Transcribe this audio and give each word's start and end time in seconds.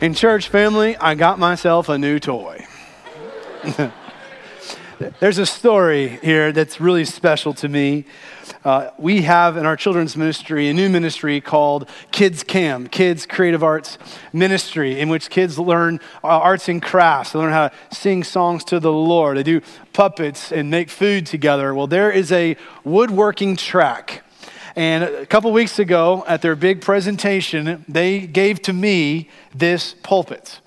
In 0.00 0.14
church 0.14 0.48
family, 0.48 0.96
I 0.96 1.14
got 1.14 1.38
myself 1.38 1.90
a 1.90 1.98
new 1.98 2.18
toy. 2.18 2.66
There's 5.18 5.36
a 5.36 5.44
story 5.44 6.18
here 6.22 6.52
that's 6.52 6.80
really 6.80 7.04
special 7.04 7.52
to 7.54 7.68
me. 7.68 8.06
Uh, 8.64 8.92
we 8.96 9.20
have 9.22 9.58
in 9.58 9.66
our 9.66 9.76
children's 9.76 10.16
ministry 10.16 10.70
a 10.70 10.72
new 10.72 10.88
ministry 10.88 11.42
called 11.42 11.86
Kids 12.12 12.42
Cam, 12.42 12.86
Kids 12.86 13.26
Creative 13.26 13.62
Arts 13.62 13.98
Ministry, 14.32 14.98
in 14.98 15.10
which 15.10 15.28
kids 15.28 15.58
learn 15.58 16.00
uh, 16.24 16.28
arts 16.28 16.70
and 16.70 16.80
crafts. 16.80 17.32
They 17.32 17.38
learn 17.38 17.52
how 17.52 17.68
to 17.68 17.74
sing 17.94 18.24
songs 18.24 18.64
to 18.64 18.80
the 18.80 18.92
Lord. 18.92 19.36
They 19.36 19.42
do 19.42 19.60
puppets 19.92 20.50
and 20.50 20.70
make 20.70 20.88
food 20.88 21.26
together. 21.26 21.74
Well, 21.74 21.86
there 21.86 22.10
is 22.10 22.32
a 22.32 22.56
woodworking 22.84 23.54
track. 23.56 24.22
And 24.76 25.04
a 25.04 25.26
couple 25.26 25.52
weeks 25.52 25.78
ago, 25.78 26.24
at 26.26 26.42
their 26.42 26.54
big 26.54 26.80
presentation, 26.80 27.84
they 27.88 28.26
gave 28.26 28.62
to 28.62 28.72
me 28.72 29.28
this 29.54 29.94
pulpit. 30.02 30.60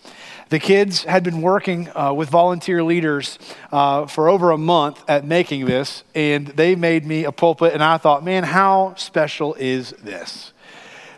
The 0.50 0.60
kids 0.60 1.04
had 1.04 1.24
been 1.24 1.42
working 1.42 1.90
uh, 1.96 2.14
with 2.14 2.30
volunteer 2.30 2.84
leaders 2.84 3.40
uh, 3.72 4.06
for 4.06 4.30
over 4.30 4.52
a 4.52 4.58
month 4.58 5.04
at 5.08 5.26
making 5.26 5.66
this, 5.66 6.04
and 6.14 6.48
they 6.48 6.76
made 6.76 7.06
me 7.06 7.24
a 7.24 7.32
pulpit, 7.32 7.74
and 7.74 7.82
I 7.82 7.98
thought, 7.98 8.24
man, 8.24 8.44
how 8.44 8.94
special 8.96 9.56
is 9.56 9.92
this? 10.04 10.54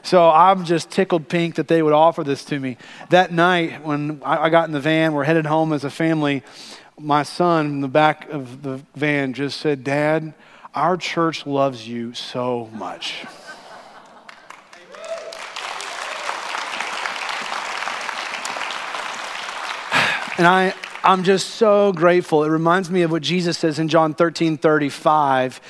So 0.04 0.30
I'm 0.30 0.64
just 0.64 0.92
tickled 0.92 1.28
pink 1.28 1.56
that 1.56 1.68
they 1.68 1.82
would 1.82 1.92
offer 1.92 2.24
this 2.24 2.46
to 2.46 2.60
me. 2.60 2.78
That 3.10 3.34
night, 3.34 3.84
when 3.84 4.22
I 4.24 4.50
got 4.50 4.70
in 4.70 4.72
the 4.72 4.80
van, 4.80 5.14
we're 5.14 5.24
headed 5.24 5.48
home 5.48 5.74
as 5.74 5.84
a 5.84 5.90
family, 5.90 6.44
my 6.98 7.24
son 7.24 7.66
in 7.66 7.82
the 7.82 7.88
back 7.88 8.30
of 8.30 8.62
the 8.62 8.82
van 8.96 9.34
just 9.34 9.60
said, 9.60 9.84
Dad, 9.84 10.34
our 10.76 10.98
church 10.98 11.46
loves 11.46 11.88
you 11.88 12.14
so 12.14 12.70
much. 12.74 13.26
And 20.38 20.46
I, 20.46 20.74
I'm 21.02 21.24
just 21.24 21.52
so 21.52 21.94
grateful. 21.94 22.44
It 22.44 22.50
reminds 22.50 22.92
me 22.92 23.04
of 23.04 23.12
what 23.12 23.22
Jesus 23.22 23.58
says 23.58 23.80
in 23.80 23.88
John 23.88 24.14
13 24.14 24.58
35. 24.58 25.62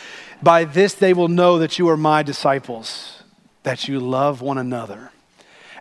By 0.41 0.63
this 0.63 0.95
they 0.95 1.13
will 1.13 1.27
know 1.27 1.59
that 1.59 1.77
you 1.77 1.87
are 1.89 1.97
my 1.97 2.23
disciples, 2.23 3.21
that 3.61 3.87
you 3.87 3.99
love 3.99 4.41
one 4.41 4.57
another. 4.57 5.11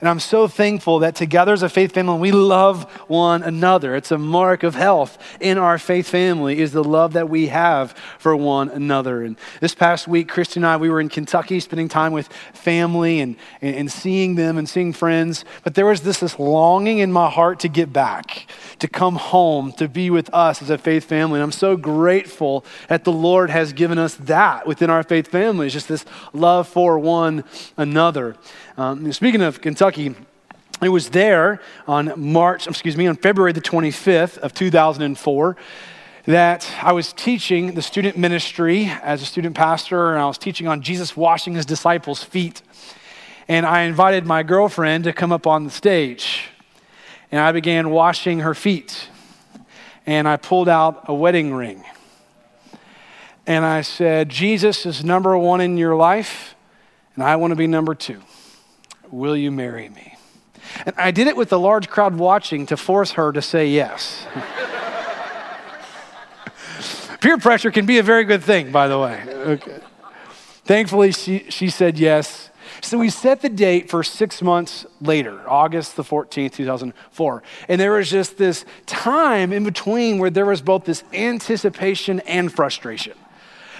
And 0.00 0.08
I'm 0.08 0.20
so 0.20 0.48
thankful 0.48 1.00
that 1.00 1.14
together 1.14 1.52
as 1.52 1.62
a 1.62 1.68
faith 1.68 1.92
family, 1.92 2.18
we 2.18 2.32
love 2.32 2.84
one 3.08 3.42
another. 3.42 3.94
It's 3.94 4.10
a 4.10 4.18
mark 4.18 4.62
of 4.62 4.74
health 4.74 5.18
in 5.40 5.58
our 5.58 5.78
faith 5.78 6.08
family 6.08 6.58
is 6.58 6.72
the 6.72 6.84
love 6.84 7.12
that 7.12 7.28
we 7.28 7.48
have 7.48 7.92
for 8.18 8.34
one 8.36 8.68
another. 8.70 9.22
And 9.22 9.36
this 9.60 9.74
past 9.74 10.08
week, 10.08 10.28
Christy 10.28 10.58
and 10.58 10.66
I, 10.66 10.76
we 10.76 10.90
were 10.90 11.00
in 11.00 11.08
Kentucky 11.08 11.60
spending 11.60 11.88
time 11.88 12.12
with 12.12 12.28
family 12.52 13.20
and, 13.20 13.36
and, 13.60 13.76
and 13.76 13.92
seeing 13.92 14.34
them 14.34 14.58
and 14.58 14.68
seeing 14.68 14.92
friends. 14.92 15.44
But 15.62 15.74
there 15.74 15.86
was 15.86 16.02
this, 16.02 16.20
this 16.20 16.38
longing 16.38 16.98
in 16.98 17.12
my 17.12 17.30
heart 17.30 17.60
to 17.60 17.68
get 17.68 17.92
back, 17.92 18.46
to 18.80 18.88
come 18.88 19.16
home, 19.16 19.72
to 19.74 19.88
be 19.88 20.10
with 20.10 20.32
us 20.34 20.60
as 20.60 20.70
a 20.70 20.78
faith 20.78 21.04
family. 21.04 21.38
And 21.38 21.44
I'm 21.44 21.52
so 21.52 21.76
grateful 21.76 22.64
that 22.88 23.04
the 23.04 23.12
Lord 23.12 23.50
has 23.50 23.72
given 23.72 23.98
us 23.98 24.14
that 24.16 24.66
within 24.66 24.90
our 24.90 25.02
faith 25.02 25.28
family. 25.28 25.66
It's 25.66 25.74
just 25.74 25.88
this 25.88 26.04
love 26.32 26.68
for 26.68 26.98
one 26.98 27.44
another. 27.76 28.36
Um, 28.76 29.12
speaking 29.12 29.40
of 29.40 29.60
Kentucky, 29.60 30.16
it 30.82 30.88
was 30.88 31.10
there 31.10 31.60
on 31.86 32.12
March, 32.16 32.66
excuse 32.66 32.96
me, 32.96 33.06
on 33.06 33.14
February 33.14 33.52
the 33.52 33.60
25th 33.60 34.38
of 34.38 34.52
2004 34.52 35.56
that 36.24 36.68
I 36.82 36.90
was 36.90 37.12
teaching 37.12 37.74
the 37.74 37.82
student 37.82 38.16
ministry 38.16 38.86
as 38.86 39.22
a 39.22 39.26
student 39.26 39.54
pastor, 39.54 40.10
and 40.10 40.20
I 40.20 40.26
was 40.26 40.38
teaching 40.38 40.66
on 40.66 40.82
Jesus 40.82 41.16
washing 41.16 41.54
his 41.54 41.64
disciples' 41.64 42.24
feet. 42.24 42.62
And 43.46 43.64
I 43.64 43.82
invited 43.82 44.26
my 44.26 44.42
girlfriend 44.42 45.04
to 45.04 45.12
come 45.12 45.30
up 45.30 45.46
on 45.46 45.62
the 45.62 45.70
stage, 45.70 46.48
and 47.30 47.40
I 47.40 47.52
began 47.52 47.90
washing 47.90 48.40
her 48.40 48.54
feet. 48.54 49.08
And 50.04 50.26
I 50.26 50.36
pulled 50.36 50.68
out 50.68 51.04
a 51.04 51.14
wedding 51.14 51.54
ring. 51.54 51.84
And 53.46 53.64
I 53.64 53.82
said, 53.82 54.30
Jesus 54.30 54.84
is 54.84 55.04
number 55.04 55.38
one 55.38 55.60
in 55.60 55.76
your 55.76 55.94
life, 55.94 56.56
and 57.14 57.22
I 57.22 57.36
want 57.36 57.52
to 57.52 57.56
be 57.56 57.68
number 57.68 57.94
two. 57.94 58.20
Will 59.10 59.36
you 59.36 59.50
marry 59.50 59.88
me? 59.88 60.16
And 60.86 60.94
I 60.96 61.10
did 61.10 61.26
it 61.26 61.36
with 61.36 61.50
the 61.50 61.58
large 61.58 61.88
crowd 61.88 62.16
watching 62.16 62.66
to 62.66 62.76
force 62.76 63.12
her 63.12 63.32
to 63.32 63.42
say 63.42 63.68
yes. 63.68 64.26
Peer 67.20 67.38
pressure 67.38 67.70
can 67.70 67.86
be 67.86 67.98
a 67.98 68.02
very 68.02 68.24
good 68.24 68.42
thing, 68.42 68.72
by 68.72 68.88
the 68.88 68.98
way. 68.98 69.22
Okay. 69.28 69.78
Thankfully, 70.64 71.12
she, 71.12 71.50
she 71.50 71.70
said 71.70 71.98
yes. 71.98 72.50
So 72.80 72.98
we 72.98 73.10
set 73.10 73.40
the 73.40 73.48
date 73.48 73.90
for 73.90 74.02
six 74.02 74.42
months 74.42 74.86
later, 75.00 75.48
August 75.48 75.96
the 75.96 76.02
14th, 76.02 76.52
2004. 76.52 77.42
And 77.68 77.80
there 77.80 77.92
was 77.92 78.10
just 78.10 78.36
this 78.36 78.64
time 78.86 79.52
in 79.52 79.64
between 79.64 80.18
where 80.18 80.30
there 80.30 80.46
was 80.46 80.60
both 80.60 80.84
this 80.84 81.04
anticipation 81.12 82.20
and 82.20 82.52
frustration 82.52 83.14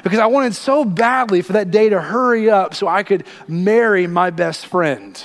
because 0.04 0.20
I 0.20 0.26
wanted 0.26 0.54
so 0.54 0.84
badly 0.84 1.42
for 1.42 1.54
that 1.54 1.72
day 1.72 1.88
to 1.88 2.00
hurry 2.00 2.48
up 2.48 2.74
so 2.74 2.86
I 2.86 3.02
could 3.02 3.24
marry 3.48 4.06
my 4.06 4.30
best 4.30 4.66
friend. 4.66 5.20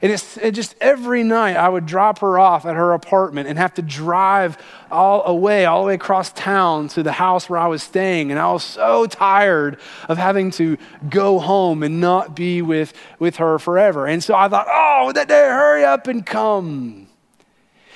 And 0.00 0.12
it's 0.12 0.36
it 0.36 0.52
just 0.52 0.76
every 0.80 1.24
night 1.24 1.56
I 1.56 1.68
would 1.68 1.86
drop 1.86 2.20
her 2.20 2.38
off 2.38 2.64
at 2.66 2.76
her 2.76 2.92
apartment 2.92 3.48
and 3.48 3.58
have 3.58 3.74
to 3.74 3.82
drive 3.82 4.56
all 4.92 5.24
away, 5.24 5.64
all 5.64 5.82
the 5.82 5.88
way 5.88 5.94
across 5.94 6.30
town 6.32 6.86
to 6.88 7.02
the 7.02 7.10
house 7.10 7.50
where 7.50 7.58
I 7.58 7.66
was 7.66 7.82
staying. 7.82 8.30
And 8.30 8.38
I 8.38 8.52
was 8.52 8.62
so 8.62 9.06
tired 9.06 9.78
of 10.08 10.18
having 10.18 10.52
to 10.52 10.78
go 11.08 11.40
home 11.40 11.82
and 11.82 12.00
not 12.00 12.36
be 12.36 12.62
with, 12.62 12.92
with 13.18 13.36
her 13.36 13.58
forever. 13.58 14.06
And 14.06 14.22
so 14.22 14.36
I 14.36 14.48
thought, 14.48 14.66
oh, 14.70 15.10
that 15.12 15.26
day, 15.26 15.48
hurry 15.48 15.84
up 15.84 16.06
and 16.06 16.24
come. 16.24 17.07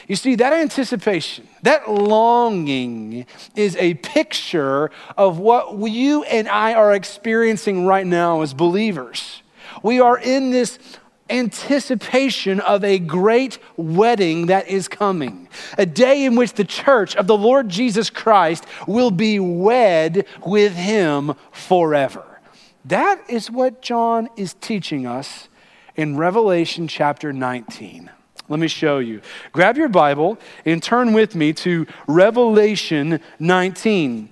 You 0.09 0.17
see, 0.17 0.35
that 0.37 0.53
anticipation, 0.53 1.49
that 1.63 1.91
longing 1.91 3.27
is 3.55 3.77
a 3.77 3.95
picture 3.95 4.91
of 5.17 5.39
what 5.39 5.91
you 5.91 6.25
and 6.25 6.49
I 6.49 6.75
are 6.75 6.93
experiencing 6.93 7.87
right 7.87 8.07
now 8.07 8.43
as 8.43 8.53
believers. 8.53 9.43
We 9.83 10.01
are 10.01 10.19
in 10.19 10.51
this 10.51 10.79
anticipation 11.31 12.61
of 12.61 12.85
a 12.85 12.99
great 12.99 13.59
wedding 13.77 14.47
that 14.47 14.69
is 14.69 14.87
coming, 14.87 15.49
a 15.79 15.87
day 15.87 16.25
in 16.25 16.37
which 16.37 16.55
the 16.55 16.65
church 16.65 17.17
of 17.17 17.27
the 17.27 17.37
Lord 17.37 17.69
Jesus 17.69 18.11
Christ 18.11 18.67
will 18.87 19.11
be 19.11 19.41
wed 19.41 20.27
with 20.45 20.75
him 20.75 21.35
forever. 21.51 22.25
That 22.85 23.23
is 23.31 23.51
what 23.51 23.81
John 23.81 24.29
is 24.37 24.55
teaching 24.55 25.07
us 25.07 25.49
in 25.97 26.17
Revelation 26.17 26.89
chapter 26.89 27.33
19. 27.33 28.11
Let 28.49 28.61
me 28.61 28.69
show 28.69 28.99
you. 28.99 29.21
Grab 29.53 29.77
your 29.77 29.89
Bible 29.89 30.39
and 30.65 30.83
turn 30.83 31.13
with 31.13 31.35
me 31.35 31.53
to 31.55 31.87
Revelation 32.07 33.21
19. 33.39 34.29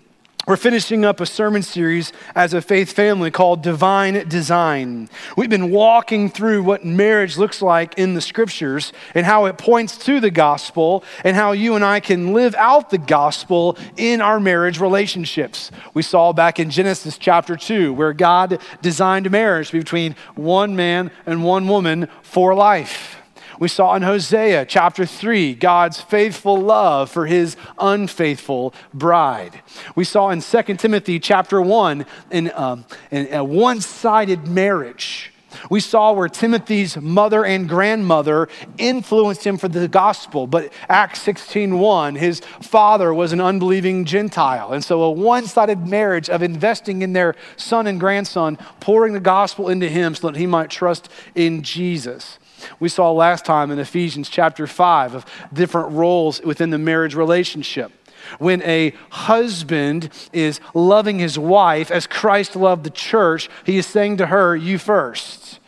We're 0.46 0.56
finishing 0.56 1.04
up 1.04 1.20
a 1.20 1.26
sermon 1.26 1.62
series 1.62 2.12
as 2.34 2.54
a 2.54 2.60
faith 2.60 2.92
family 2.92 3.30
called 3.30 3.62
Divine 3.62 4.26
Design. 4.26 5.08
We've 5.36 5.50
been 5.50 5.70
walking 5.70 6.28
through 6.28 6.64
what 6.64 6.84
marriage 6.84 7.36
looks 7.36 7.62
like 7.62 7.96
in 7.98 8.14
the 8.14 8.20
scriptures 8.20 8.92
and 9.14 9.24
how 9.24 9.44
it 9.44 9.58
points 9.58 9.96
to 10.06 10.18
the 10.18 10.30
gospel 10.30 11.04
and 11.24 11.36
how 11.36 11.52
you 11.52 11.76
and 11.76 11.84
I 11.84 12.00
can 12.00 12.32
live 12.32 12.56
out 12.56 12.90
the 12.90 12.98
gospel 12.98 13.78
in 13.96 14.20
our 14.20 14.40
marriage 14.40 14.80
relationships. 14.80 15.70
We 15.94 16.02
saw 16.02 16.32
back 16.32 16.58
in 16.58 16.70
Genesis 16.70 17.16
chapter 17.16 17.54
2 17.54 17.92
where 17.92 18.12
God 18.12 18.60
designed 18.82 19.30
marriage 19.30 19.70
between 19.70 20.16
one 20.34 20.74
man 20.74 21.12
and 21.26 21.44
one 21.44 21.68
woman 21.68 22.08
for 22.22 22.54
life. 22.54 23.19
We 23.60 23.68
saw 23.68 23.94
in 23.94 24.00
Hosea 24.00 24.64
chapter 24.64 25.04
3 25.04 25.54
God's 25.54 26.00
faithful 26.00 26.56
love 26.56 27.10
for 27.10 27.26
his 27.26 27.58
unfaithful 27.78 28.72
bride. 28.94 29.60
We 29.94 30.04
saw 30.04 30.30
in 30.30 30.40
2 30.40 30.62
Timothy 30.76 31.20
chapter 31.20 31.60
1 31.60 32.06
in, 32.30 32.50
um, 32.54 32.86
in 33.10 33.30
a 33.34 33.44
one 33.44 33.82
sided 33.82 34.48
marriage. 34.48 35.30
We 35.68 35.80
saw 35.80 36.12
where 36.12 36.28
Timothy's 36.28 36.96
mother 36.96 37.44
and 37.44 37.68
grandmother 37.68 38.48
influenced 38.78 39.46
him 39.46 39.58
for 39.58 39.68
the 39.68 39.88
gospel, 39.88 40.46
but 40.46 40.72
Acts 40.88 41.20
16:1, 41.20 42.14
his 42.14 42.40
father 42.62 43.12
was 43.12 43.32
an 43.32 43.42
unbelieving 43.42 44.06
Gentile. 44.06 44.72
And 44.72 44.82
so 44.82 45.02
a 45.02 45.10
one-sided 45.10 45.86
marriage 45.86 46.30
of 46.30 46.42
investing 46.42 47.02
in 47.02 47.12
their 47.12 47.34
son 47.56 47.86
and 47.86 48.00
grandson, 48.00 48.56
pouring 48.78 49.12
the 49.12 49.20
gospel 49.20 49.68
into 49.68 49.88
him 49.88 50.14
so 50.14 50.28
that 50.28 50.38
he 50.38 50.46
might 50.46 50.70
trust 50.70 51.10
in 51.34 51.62
Jesus. 51.62 52.38
We 52.78 52.88
saw 52.88 53.12
last 53.12 53.44
time 53.44 53.70
in 53.70 53.78
Ephesians 53.78 54.28
chapter 54.28 54.66
5 54.66 55.14
of 55.14 55.26
different 55.52 55.92
roles 55.92 56.40
within 56.42 56.70
the 56.70 56.78
marriage 56.78 57.14
relationship. 57.14 57.92
When 58.38 58.62
a 58.62 58.94
husband 59.10 60.10
is 60.32 60.60
loving 60.74 61.18
his 61.18 61.38
wife 61.38 61.90
as 61.90 62.06
Christ 62.06 62.54
loved 62.54 62.84
the 62.84 62.90
church, 62.90 63.48
he 63.64 63.78
is 63.78 63.86
saying 63.86 64.18
to 64.18 64.26
her, 64.26 64.54
You 64.54 64.78
first. 64.78 65.58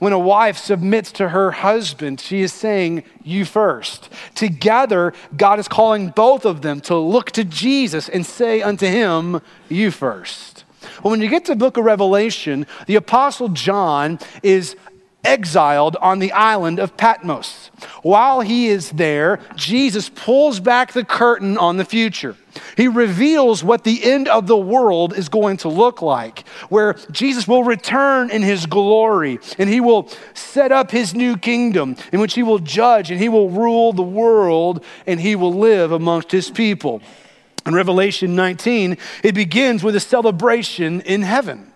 When 0.00 0.12
a 0.12 0.18
wife 0.18 0.58
submits 0.58 1.10
to 1.12 1.30
her 1.30 1.50
husband, 1.50 2.20
she 2.20 2.42
is 2.42 2.52
saying, 2.52 3.04
You 3.22 3.44
first. 3.44 4.10
Together, 4.34 5.12
God 5.36 5.58
is 5.58 5.68
calling 5.68 6.10
both 6.10 6.44
of 6.44 6.62
them 6.62 6.80
to 6.82 6.96
look 6.96 7.30
to 7.32 7.44
Jesus 7.44 8.08
and 8.08 8.24
say 8.24 8.62
unto 8.62 8.86
him, 8.86 9.40
You 9.68 9.90
first. 9.90 10.64
Well, 11.02 11.10
when 11.10 11.22
you 11.22 11.28
get 11.28 11.44
to 11.46 11.52
the 11.52 11.56
book 11.56 11.76
of 11.76 11.84
Revelation, 11.84 12.66
the 12.86 12.96
Apostle 12.96 13.48
John 13.48 14.18
is 14.42 14.76
exiled 15.24 15.96
on 15.96 16.18
the 16.18 16.32
island 16.32 16.78
of 16.78 16.96
Patmos. 16.96 17.70
While 18.02 18.40
he 18.40 18.68
is 18.68 18.90
there, 18.90 19.40
Jesus 19.56 20.08
pulls 20.08 20.60
back 20.60 20.92
the 20.92 21.04
curtain 21.04 21.58
on 21.58 21.76
the 21.76 21.84
future. 21.84 22.36
He 22.76 22.88
reveals 22.88 23.62
what 23.62 23.84
the 23.84 24.02
end 24.04 24.28
of 24.28 24.46
the 24.46 24.56
world 24.56 25.16
is 25.16 25.28
going 25.28 25.58
to 25.58 25.68
look 25.68 26.02
like, 26.02 26.46
where 26.68 26.94
Jesus 27.10 27.46
will 27.46 27.64
return 27.64 28.30
in 28.30 28.42
his 28.42 28.66
glory 28.66 29.38
and 29.58 29.68
he 29.68 29.80
will 29.80 30.08
set 30.34 30.72
up 30.72 30.90
his 30.90 31.14
new 31.14 31.36
kingdom 31.36 31.96
in 32.12 32.20
which 32.20 32.34
he 32.34 32.42
will 32.42 32.58
judge 32.58 33.10
and 33.10 33.20
he 33.20 33.28
will 33.28 33.50
rule 33.50 33.92
the 33.92 34.02
world 34.02 34.84
and 35.06 35.20
he 35.20 35.36
will 35.36 35.54
live 35.54 35.92
amongst 35.92 36.32
his 36.32 36.50
people. 36.50 37.02
In 37.66 37.74
Revelation 37.74 38.34
19, 38.34 38.96
it 39.22 39.34
begins 39.34 39.82
with 39.82 39.94
a 39.94 40.00
celebration 40.00 41.00
in 41.02 41.22
heaven. 41.22 41.67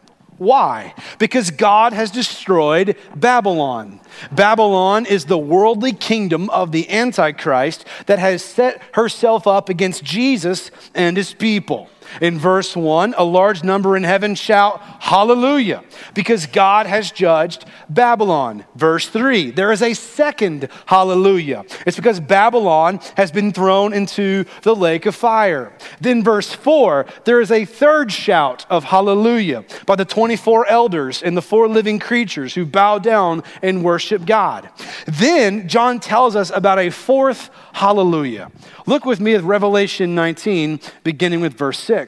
Why? 0.43 0.95
Because 1.21 1.53
God 1.53 1.93
has 1.93 2.11
destroyed 2.11 2.97
Babylon. 3.15 4.01
Babylon 4.33 5.07
is 5.07 5.27
the 5.27 5.39
worldly 5.39 5.93
kingdom 5.93 6.51
of 6.51 6.73
the 6.73 6.91
Antichrist 6.91 7.85
that 8.07 8.19
has 8.19 8.43
set 8.43 8.83
herself 8.95 9.47
up 9.47 9.69
against 9.69 10.03
Jesus 10.03 10.73
and 10.97 11.17
his 11.17 11.33
people. 11.33 11.89
In 12.21 12.39
verse 12.39 12.77
1, 12.77 13.15
a 13.17 13.25
large 13.25 13.65
number 13.65 13.97
in 13.97 14.05
heaven 14.05 14.35
shout, 14.35 14.81
Hallelujah, 15.01 15.83
because 16.15 16.47
God 16.47 16.87
has 16.87 17.11
judged 17.11 17.65
Babylon. 17.89 18.65
Verse 18.75 19.09
3, 19.09 19.51
there 19.51 19.73
is 19.73 19.83
a 19.83 19.95
second 19.95 20.69
hallelujah. 20.87 21.65
It's 21.87 21.97
because 21.97 22.21
Babylon 22.21 23.01
has 23.17 23.31
been 23.31 23.53
thrown 23.53 23.93
into 23.93 24.45
the 24.63 24.75
lake 24.75 25.07
of 25.07 25.15
fire. 25.15 25.73
Then, 26.01 26.23
verse 26.23 26.53
4, 26.53 27.07
there 27.25 27.41
is 27.41 27.51
a 27.51 27.65
third 27.65 28.13
shout 28.13 28.67
of 28.71 28.85
hallelujah 28.85 29.65
by 29.87 29.97
the 29.97 30.05
24 30.05 30.67
elders 30.69 31.23
and 31.23 31.37
the 31.37 31.43
four 31.43 31.69
living 31.69 31.99
creatures 31.99 32.55
who 32.55 32.65
bow 32.67 32.99
down 32.99 33.43
and 33.63 33.85
worship 33.85 34.25
God. 34.25 34.69
Then, 35.07 35.69
John 35.69 36.01
tells 36.01 36.37
us 36.37 36.51
about 36.51 36.79
a 36.79 36.91
fourth 36.91 37.51
hallelujah. 37.73 38.51
Look 38.87 39.05
with 39.05 39.21
me 39.21 39.35
at 39.35 39.43
Revelation 39.43 40.15
19, 40.15 40.81
beginning 41.05 41.41
with 41.41 41.55
verse 41.55 41.79
6. 41.81 42.02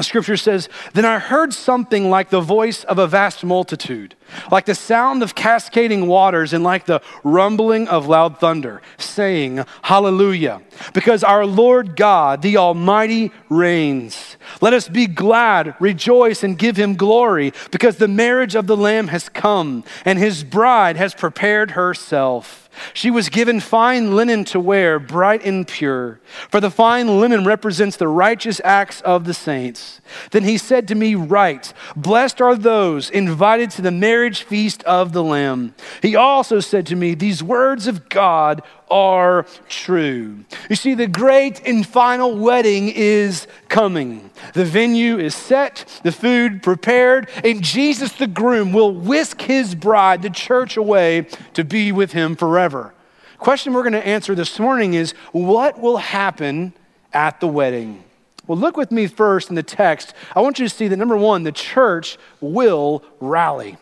Scripture 0.00 0.36
says, 0.36 0.68
Then 0.92 1.04
I 1.04 1.20
heard 1.20 1.54
something 1.54 2.10
like 2.10 2.30
the 2.30 2.40
voice 2.40 2.82
of 2.82 2.98
a 2.98 3.06
vast 3.06 3.44
multitude, 3.44 4.16
like 4.50 4.64
the 4.64 4.74
sound 4.74 5.22
of 5.22 5.36
cascading 5.36 6.08
waters, 6.08 6.52
and 6.52 6.64
like 6.64 6.86
the 6.86 7.00
rumbling 7.22 7.86
of 7.86 8.08
loud 8.08 8.40
thunder, 8.40 8.82
saying, 8.98 9.64
Hallelujah, 9.82 10.62
because 10.94 11.22
our 11.22 11.46
Lord 11.46 11.94
God, 11.94 12.42
the 12.42 12.56
Almighty, 12.56 13.30
reigns. 13.48 14.36
Let 14.60 14.72
us 14.72 14.88
be 14.88 15.06
glad, 15.06 15.76
rejoice, 15.78 16.42
and 16.42 16.58
give 16.58 16.76
him 16.76 16.96
glory, 16.96 17.52
because 17.70 17.96
the 17.96 18.08
marriage 18.08 18.56
of 18.56 18.66
the 18.66 18.76
Lamb 18.76 19.08
has 19.08 19.28
come, 19.28 19.84
and 20.04 20.18
his 20.18 20.42
bride 20.42 20.96
has 20.96 21.14
prepared 21.14 21.72
herself. 21.72 22.63
She 22.92 23.10
was 23.10 23.28
given 23.28 23.60
fine 23.60 24.14
linen 24.14 24.44
to 24.46 24.60
wear, 24.60 24.98
bright 24.98 25.44
and 25.44 25.66
pure, 25.66 26.20
for 26.50 26.60
the 26.60 26.70
fine 26.70 27.20
linen 27.20 27.44
represents 27.44 27.96
the 27.96 28.08
righteous 28.08 28.60
acts 28.64 29.00
of 29.02 29.24
the 29.24 29.34
saints. 29.34 30.00
Then 30.30 30.44
he 30.44 30.58
said 30.58 30.88
to 30.88 30.94
me, 30.94 31.14
Write, 31.14 31.72
blessed 31.96 32.40
are 32.40 32.56
those 32.56 33.10
invited 33.10 33.70
to 33.72 33.82
the 33.82 33.90
marriage 33.90 34.42
feast 34.42 34.82
of 34.84 35.12
the 35.12 35.22
Lamb. 35.22 35.74
He 36.02 36.16
also 36.16 36.60
said 36.60 36.86
to 36.86 36.96
me, 36.96 37.14
These 37.14 37.42
words 37.42 37.86
of 37.86 38.08
God 38.08 38.62
are 38.94 39.44
true. 39.68 40.44
You 40.70 40.76
see, 40.76 40.94
the 40.94 41.08
great 41.08 41.66
and 41.66 41.84
final 41.84 42.36
wedding 42.36 42.90
is 42.94 43.48
coming. 43.68 44.30
The 44.52 44.64
venue 44.64 45.18
is 45.18 45.34
set, 45.34 46.00
the 46.04 46.12
food 46.12 46.62
prepared, 46.62 47.28
and 47.42 47.60
Jesus 47.60 48.12
the 48.12 48.28
groom 48.28 48.72
will 48.72 48.94
whisk 48.94 49.42
his 49.42 49.74
bride, 49.74 50.22
the 50.22 50.30
church, 50.30 50.76
away 50.76 51.26
to 51.54 51.64
be 51.64 51.90
with 51.90 52.12
him 52.12 52.36
forever. 52.36 52.94
Question 53.38 53.72
we're 53.72 53.82
going 53.82 53.94
to 53.94 54.06
answer 54.06 54.36
this 54.36 54.60
morning 54.60 54.94
is 54.94 55.10
what 55.32 55.80
will 55.80 55.96
happen 55.96 56.72
at 57.12 57.40
the 57.40 57.48
wedding? 57.48 58.04
Well, 58.46 58.58
look 58.58 58.76
with 58.76 58.92
me 58.92 59.08
first 59.08 59.48
in 59.48 59.56
the 59.56 59.64
text. 59.64 60.14
I 60.36 60.40
want 60.40 60.60
you 60.60 60.68
to 60.68 60.74
see 60.74 60.86
that 60.86 60.96
number 60.96 61.16
one, 61.16 61.42
the 61.42 61.50
church 61.50 62.16
will 62.40 63.02
rally. 63.18 63.76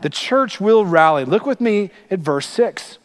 The 0.00 0.08
church 0.10 0.62
will 0.62 0.86
rally. 0.86 1.26
Look 1.26 1.44
with 1.44 1.60
me 1.60 1.90
at 2.10 2.20
verse 2.20 2.46
6. 2.46 2.98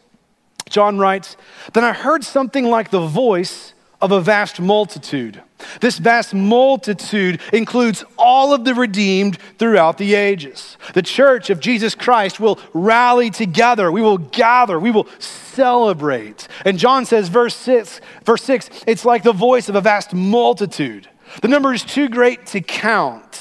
John 0.72 0.98
writes, 0.98 1.38
Then 1.74 1.84
I 1.84 1.94
heard 1.94 2.24
something 2.24 2.66
like 2.66 2.90
the 2.90 3.06
voice 3.06 3.74
of 4.02 4.12
a 4.12 4.20
vast 4.20 4.60
multitude. 4.60 5.42
This 5.80 6.00
vast 6.00 6.34
multitude 6.34 7.40
includes 7.54 8.04
all 8.18 8.52
of 8.54 8.66
the 8.66 8.74
redeemed 8.74 9.38
throughout 9.60 10.00
the 10.00 10.16
ages. 10.16 10.76
The 10.96 11.04
church 11.04 11.52
of 11.52 11.60
Jesus 11.60 11.94
Christ 11.94 12.40
will 12.40 12.60
rally 12.74 13.30
together. 13.30 13.92
We 13.92 14.02
will 14.02 14.18
gather. 14.18 14.80
We 14.80 14.90
will 14.90 15.08
celebrate. 15.20 16.48
And 16.66 16.80
John 16.80 17.06
says, 17.06 17.30
verse 17.30 17.56
6, 17.56 18.02
verse 18.26 18.44
6, 18.44 18.70
it's 18.88 19.06
like 19.06 19.22
the 19.22 19.34
voice 19.34 19.70
of 19.70 19.76
a 19.76 19.82
vast 19.82 20.14
multitude. 20.14 21.08
The 21.44 21.48
number 21.48 21.72
is 21.72 21.84
too 21.84 22.10
great 22.10 22.48
to 22.48 22.62
count. 22.62 23.40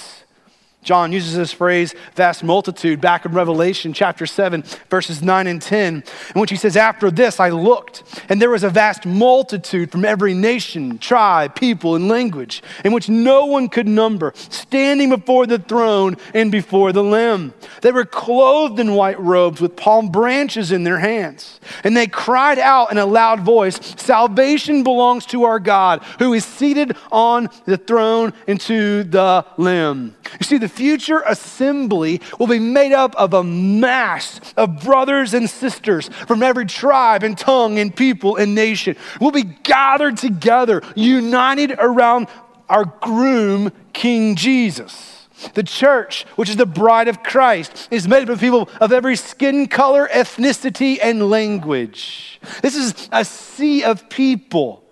John 0.82 1.12
uses 1.12 1.36
this 1.36 1.52
phrase, 1.52 1.94
vast 2.14 2.42
multitude, 2.42 3.02
back 3.02 3.26
in 3.26 3.32
Revelation 3.32 3.92
chapter 3.92 4.24
7, 4.24 4.64
verses 4.88 5.22
9 5.22 5.46
and 5.46 5.60
10, 5.60 6.02
in 6.34 6.40
which 6.40 6.48
he 6.48 6.56
says, 6.56 6.74
After 6.74 7.10
this 7.10 7.38
I 7.38 7.50
looked, 7.50 8.02
and 8.30 8.40
there 8.40 8.48
was 8.48 8.64
a 8.64 8.70
vast 8.70 9.04
multitude 9.04 9.92
from 9.92 10.06
every 10.06 10.32
nation, 10.32 10.96
tribe, 10.96 11.54
people, 11.54 11.96
and 11.96 12.08
language, 12.08 12.62
in 12.82 12.94
which 12.94 13.10
no 13.10 13.44
one 13.44 13.68
could 13.68 13.86
number, 13.86 14.32
standing 14.36 15.10
before 15.10 15.46
the 15.46 15.58
throne 15.58 16.16
and 16.32 16.50
before 16.50 16.92
the 16.92 17.04
Lamb. 17.04 17.52
They 17.82 17.92
were 17.92 18.06
clothed 18.06 18.80
in 18.80 18.94
white 18.94 19.20
robes 19.20 19.60
with 19.60 19.76
palm 19.76 20.10
branches 20.10 20.72
in 20.72 20.84
their 20.84 20.98
hands, 20.98 21.60
and 21.84 21.94
they 21.94 22.06
cried 22.06 22.58
out 22.58 22.90
in 22.90 22.96
a 22.96 23.04
loud 23.04 23.40
voice, 23.40 23.78
Salvation 24.00 24.82
belongs 24.82 25.26
to 25.26 25.44
our 25.44 25.60
God, 25.60 26.02
who 26.18 26.32
is 26.32 26.46
seated 26.46 26.96
on 27.12 27.50
the 27.66 27.76
throne 27.76 28.32
and 28.46 28.58
to 28.62 29.04
the 29.04 29.44
Lamb. 29.58 30.16
You 30.38 30.44
see, 30.44 30.58
the 30.58 30.69
future 30.70 31.22
assembly 31.26 32.20
will 32.38 32.46
be 32.46 32.58
made 32.58 32.92
up 32.92 33.14
of 33.16 33.34
a 33.34 33.44
mass 33.44 34.40
of 34.56 34.82
brothers 34.82 35.34
and 35.34 35.50
sisters 35.50 36.08
from 36.26 36.42
every 36.42 36.66
tribe 36.66 37.22
and 37.22 37.36
tongue 37.36 37.78
and 37.78 37.94
people 37.94 38.36
and 38.36 38.54
nation. 38.54 38.96
We'll 39.20 39.30
be 39.30 39.42
gathered 39.42 40.16
together, 40.16 40.82
united 40.94 41.72
around 41.78 42.28
our 42.68 42.84
groom, 42.84 43.72
King 43.92 44.36
Jesus. 44.36 45.28
The 45.54 45.62
church, 45.62 46.24
which 46.36 46.50
is 46.50 46.56
the 46.56 46.66
bride 46.66 47.08
of 47.08 47.22
Christ, 47.22 47.88
is 47.90 48.06
made 48.06 48.22
up 48.24 48.28
of 48.28 48.40
people 48.40 48.68
of 48.80 48.92
every 48.92 49.16
skin 49.16 49.68
color, 49.68 50.08
ethnicity, 50.12 50.98
and 51.02 51.30
language. 51.30 52.40
This 52.62 52.76
is 52.76 53.08
a 53.10 53.24
sea 53.24 53.82
of 53.84 54.08
people 54.08 54.84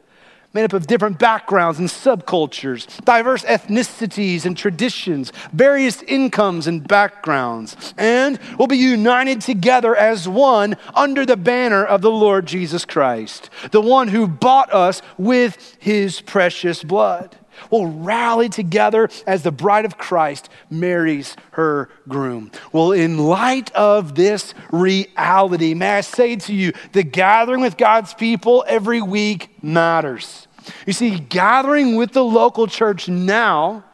made 0.53 0.65
up 0.65 0.73
of 0.73 0.87
different 0.87 1.19
backgrounds 1.19 1.79
and 1.79 1.89
subcultures, 1.89 3.05
diverse 3.05 3.45
ethnicities 3.45 4.45
and 4.45 4.57
traditions, 4.57 5.33
various 5.53 6.03
incomes 6.03 6.67
and 6.67 6.87
backgrounds, 6.87 7.95
and 7.97 8.39
will 8.59 8.67
be 8.67 8.77
united 8.77 9.41
together 9.41 9.95
as 9.95 10.29
one 10.29 10.77
under 10.95 11.25
the 11.25 11.37
banner 11.37 11.85
of 11.85 12.03
the 12.03 12.11
Lord 12.11 12.47
Jesus 12.47 12.85
Christ, 12.85 13.51
the 13.71 13.81
one 13.81 14.09
who 14.09 14.27
bought 14.27 14.73
us 14.73 15.01
with 15.17 15.77
his 15.79 16.21
precious 16.21 16.83
blood. 16.83 17.38
Will 17.71 17.87
rally 17.87 18.49
together 18.49 19.09
as 19.27 19.43
the 19.43 19.53
bride 19.53 19.85
of 19.85 19.99
Christ 19.99 20.49
marries 20.71 21.37
her 21.53 21.89
groom. 22.09 22.51
Well, 22.73 22.93
in 22.93 23.19
light 23.19 23.71
of 23.73 24.15
this 24.15 24.55
reality, 24.71 25.75
may 25.75 25.99
I 25.99 26.01
say 26.03 26.37
to 26.37 26.55
you, 26.55 26.73
the 26.93 27.03
gathering 27.03 27.61
with 27.61 27.77
God's 27.77 28.15
people 28.15 28.65
every 28.67 29.03
week 29.03 29.63
matters. 29.63 30.47
You 30.87 30.93
see, 30.93 31.19
gathering 31.19 31.97
with 31.97 32.13
the 32.13 32.25
local 32.25 32.67
church 32.67 33.09
now 33.09 33.85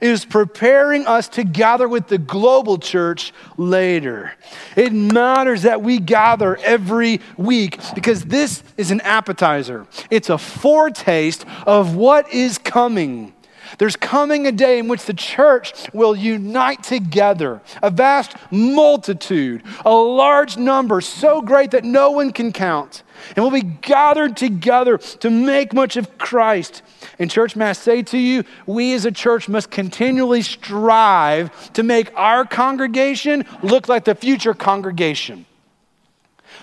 is 0.00 0.24
preparing 0.24 1.06
us 1.06 1.28
to 1.28 1.44
gather 1.44 1.88
with 1.88 2.08
the 2.08 2.18
global 2.18 2.78
church 2.78 3.32
later. 3.56 4.32
It 4.76 4.92
matters 4.92 5.62
that 5.62 5.82
we 5.82 5.98
gather 5.98 6.56
every 6.58 7.20
week 7.36 7.78
because 7.94 8.24
this 8.24 8.62
is 8.76 8.90
an 8.90 9.00
appetizer, 9.02 9.86
it's 10.10 10.30
a 10.30 10.38
foretaste 10.38 11.44
of 11.66 11.96
what 11.96 12.32
is 12.32 12.58
coming. 12.58 13.32
There's 13.78 13.96
coming 13.96 14.46
a 14.46 14.52
day 14.52 14.78
in 14.78 14.88
which 14.88 15.04
the 15.04 15.14
church 15.14 15.92
will 15.92 16.16
unite 16.16 16.82
together, 16.82 17.60
a 17.82 17.90
vast 17.90 18.34
multitude, 18.50 19.62
a 19.84 19.94
large 19.94 20.56
number, 20.56 21.00
so 21.00 21.40
great 21.40 21.70
that 21.72 21.84
no 21.84 22.10
one 22.10 22.32
can 22.32 22.52
count. 22.52 23.02
And 23.36 23.44
we'll 23.44 23.50
be 23.50 23.62
gathered 23.62 24.36
together 24.36 24.98
to 24.98 25.30
make 25.30 25.72
much 25.72 25.96
of 25.96 26.18
Christ. 26.18 26.82
And, 27.18 27.30
church, 27.30 27.54
may 27.54 27.66
I 27.66 27.72
say 27.72 28.02
to 28.04 28.18
you, 28.18 28.44
we 28.66 28.94
as 28.94 29.04
a 29.04 29.12
church 29.12 29.48
must 29.48 29.70
continually 29.70 30.42
strive 30.42 31.72
to 31.74 31.82
make 31.82 32.12
our 32.16 32.44
congregation 32.44 33.44
look 33.62 33.88
like 33.88 34.04
the 34.04 34.14
future 34.14 34.54
congregation. 34.54 35.46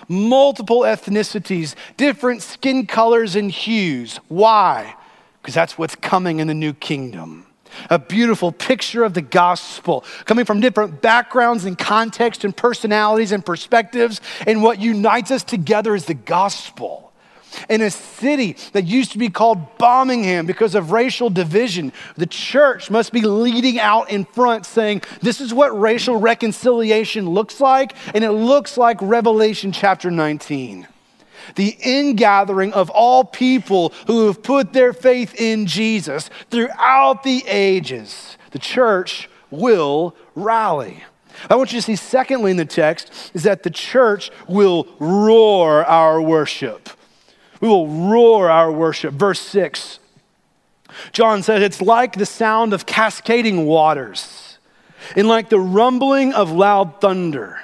Multiple 0.08 0.80
ethnicities, 0.80 1.74
different 1.96 2.42
skin 2.42 2.86
colors 2.86 3.36
and 3.36 3.50
hues. 3.50 4.18
Why? 4.28 4.94
Because 5.40 5.54
that's 5.54 5.78
what's 5.78 5.94
coming 5.94 6.40
in 6.40 6.46
the 6.46 6.54
new 6.54 6.72
kingdom. 6.72 7.46
a 7.90 7.98
beautiful 7.98 8.50
picture 8.50 9.04
of 9.04 9.12
the 9.12 9.20
gospel, 9.22 10.04
coming 10.24 10.44
from 10.46 10.58
different 10.58 11.02
backgrounds 11.02 11.66
and 11.66 11.76
contexts 11.76 12.42
and 12.42 12.56
personalities 12.56 13.30
and 13.30 13.44
perspectives. 13.44 14.22
And 14.46 14.62
what 14.62 14.80
unites 14.80 15.30
us 15.30 15.44
together 15.44 15.94
is 15.94 16.06
the 16.06 16.14
gospel 16.14 17.08
in 17.68 17.80
a 17.80 17.90
city 17.90 18.56
that 18.72 18.84
used 18.84 19.12
to 19.12 19.18
be 19.18 19.28
called 19.28 19.78
Bombingham 19.78 20.46
because 20.46 20.74
of 20.74 20.92
racial 20.92 21.30
division. 21.30 21.92
The 22.16 22.26
church 22.26 22.90
must 22.90 23.12
be 23.12 23.22
leading 23.22 23.78
out 23.78 24.10
in 24.10 24.24
front 24.24 24.66
saying, 24.66 25.02
This 25.20 25.40
is 25.40 25.52
what 25.54 25.78
racial 25.78 26.16
reconciliation 26.16 27.28
looks 27.28 27.60
like, 27.60 27.94
and 28.14 28.24
it 28.24 28.32
looks 28.32 28.76
like 28.76 28.98
Revelation 29.00 29.72
chapter 29.72 30.10
19. 30.10 30.86
The 31.54 31.76
ingathering 31.80 32.72
of 32.72 32.90
all 32.90 33.24
people 33.24 33.92
who 34.06 34.26
have 34.26 34.42
put 34.42 34.72
their 34.72 34.92
faith 34.92 35.34
in 35.40 35.66
Jesus 35.66 36.30
throughout 36.50 37.22
the 37.22 37.44
ages. 37.46 38.36
The 38.50 38.58
church 38.58 39.28
will 39.50 40.14
rally. 40.34 41.04
I 41.48 41.56
want 41.56 41.72
you 41.72 41.78
to 41.78 41.82
see, 41.82 41.96
secondly, 41.96 42.50
in 42.50 42.56
the 42.56 42.64
text, 42.64 43.30
is 43.34 43.44
that 43.44 43.62
the 43.62 43.70
church 43.70 44.30
will 44.48 44.88
roar 44.98 45.84
our 45.84 46.20
worship. 46.20 46.88
We 47.60 47.68
will 47.68 47.86
roar 47.86 48.50
our 48.50 48.70
worship. 48.72 49.14
Verse 49.14 49.40
6. 49.40 50.00
John 51.12 51.42
said, 51.42 51.62
It's 51.62 51.82
like 51.82 52.14
the 52.14 52.26
sound 52.26 52.72
of 52.72 52.86
cascading 52.86 53.66
waters 53.66 54.58
and 55.16 55.28
like 55.28 55.48
the 55.48 55.60
rumbling 55.60 56.32
of 56.32 56.50
loud 56.50 57.00
thunder. 57.00 57.60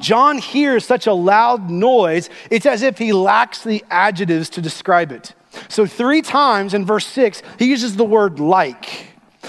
John 0.00 0.38
hears 0.38 0.84
such 0.84 1.06
a 1.06 1.12
loud 1.12 1.70
noise, 1.70 2.30
it's 2.50 2.66
as 2.66 2.82
if 2.82 2.98
he 2.98 3.12
lacks 3.12 3.62
the 3.62 3.84
adjectives 3.90 4.50
to 4.50 4.60
describe 4.60 5.12
it. 5.12 5.34
So, 5.68 5.86
three 5.86 6.22
times 6.22 6.74
in 6.74 6.84
verse 6.84 7.06
6, 7.06 7.42
he 7.58 7.66
uses 7.66 7.96
the 7.96 8.04
word 8.04 8.38
like. 8.38 9.06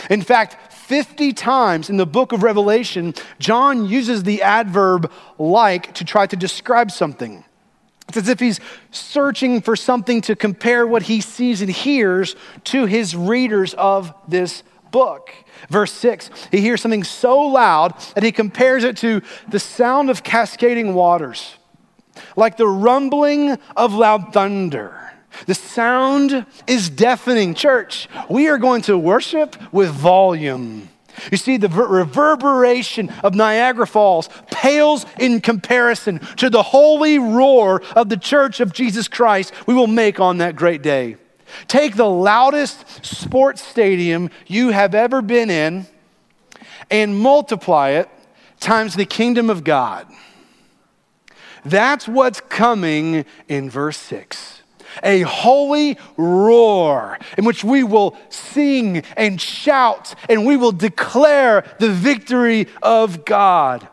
In 0.10 0.22
fact, 0.22 0.74
50 0.74 1.34
times 1.34 1.90
in 1.90 1.98
the 1.98 2.06
book 2.06 2.32
of 2.32 2.42
Revelation, 2.42 3.14
John 3.38 3.86
uses 3.86 4.24
the 4.24 4.42
adverb 4.42 5.12
like 5.38 5.94
to 5.96 6.04
try 6.04 6.26
to 6.26 6.36
describe 6.36 6.90
something. 6.90 7.44
It's 8.08 8.18
as 8.18 8.28
if 8.28 8.40
he's 8.40 8.60
searching 8.90 9.62
for 9.62 9.76
something 9.76 10.22
to 10.22 10.36
compare 10.36 10.88
what 10.88 11.04
he 11.04 11.22
sees 11.22 11.62
and 11.62 11.70
hears 11.70 12.36
to 12.66 12.88
his 12.88 13.16
readers 13.16 13.76
of 13.76 14.16
this 14.28 14.64
book. 14.92 15.34
Verse 15.70 15.92
6, 15.94 16.30
he 16.52 16.62
hears 16.62 16.82
something 16.82 17.04
so 17.04 17.40
loud 17.42 17.94
that 18.16 18.24
he 18.24 18.32
compares 18.32 18.84
it 18.84 18.98
to 18.98 19.22
the 19.48 19.60
sound 19.60 20.10
of 20.10 20.24
cascading 20.24 20.94
waters, 20.94 21.56
like 22.36 22.58
the 22.58 22.68
rumbling 22.68 23.58
of 23.76 23.94
loud 23.94 24.34
thunder. 24.34 24.96
The 25.46 25.56
sound 25.56 26.46
is 26.68 26.90
deafening. 26.90 27.54
Church, 27.54 28.10
we 28.30 28.48
are 28.48 28.58
going 28.58 28.82
to 28.84 28.98
worship 28.98 29.56
with 29.72 29.90
volume. 29.92 30.90
You 31.32 31.38
see, 31.38 31.58
the 31.58 31.68
reverberation 31.68 33.10
of 33.24 33.36
Niagara 33.36 33.88
Falls 33.88 34.30
pales 34.52 35.06
in 35.20 35.42
comparison 35.42 36.20
to 36.38 36.50
the 36.50 36.64
holy 36.64 37.20
roar 37.20 37.82
of 37.96 38.10
the 38.10 38.18
church 38.18 38.60
of 38.60 38.74
Jesus 38.74 39.08
Christ 39.08 39.54
we 39.68 39.74
will 39.74 39.88
make 39.88 40.20
on 40.20 40.38
that 40.38 40.56
great 40.56 40.82
day. 40.82 41.18
Take 41.68 41.96
the 41.96 42.10
loudest 42.10 43.06
sports 43.06 43.62
stadium 43.62 44.30
you 44.48 44.70
have 44.70 44.96
ever 44.96 45.22
been 45.22 45.50
in 45.50 45.88
and 46.90 47.18
multiply 47.18 47.90
it 47.90 48.10
times 48.60 48.96
the 48.96 49.06
kingdom 49.06 49.50
of 49.50 49.64
God. 49.64 50.08
That's 51.66 52.08
what's 52.08 52.42
coming 52.42 53.26
in 53.48 53.70
verse 53.70 53.98
6 53.98 54.60
a 55.04 55.22
holy 55.22 55.98
roar 56.18 57.18
in 57.38 57.46
which 57.46 57.64
we 57.64 57.84
will 57.84 58.18
sing 58.30 59.04
and 59.16 59.40
shout 59.40 60.16
and 60.28 60.46
we 60.46 60.58
will 60.58 60.72
declare 60.72 61.64
the 61.80 61.92
victory 61.92 62.68
of 62.82 63.24
God. 63.26 63.88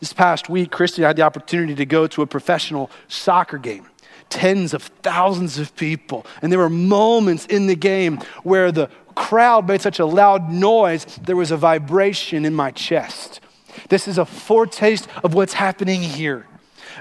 This 0.00 0.12
past 0.12 0.48
week, 0.48 0.70
Christy 0.70 1.02
had 1.02 1.16
the 1.16 1.22
opportunity 1.22 1.74
to 1.74 1.86
go 1.86 2.06
to 2.08 2.22
a 2.22 2.26
professional 2.26 2.90
soccer 3.08 3.58
game. 3.58 3.86
Tens 4.30 4.72
of 4.72 4.84
thousands 5.02 5.58
of 5.58 5.76
people. 5.76 6.24
And 6.40 6.50
there 6.50 6.58
were 6.58 6.70
moments 6.70 7.46
in 7.46 7.66
the 7.66 7.76
game 7.76 8.18
where 8.42 8.72
the 8.72 8.88
crowd 9.14 9.68
made 9.68 9.82
such 9.82 9.98
a 9.98 10.06
loud 10.06 10.50
noise, 10.50 11.04
there 11.22 11.36
was 11.36 11.50
a 11.50 11.56
vibration 11.56 12.44
in 12.44 12.54
my 12.54 12.70
chest. 12.70 13.40
This 13.88 14.08
is 14.08 14.18
a 14.18 14.24
foretaste 14.24 15.08
of 15.22 15.34
what's 15.34 15.52
happening 15.52 16.02
here 16.02 16.46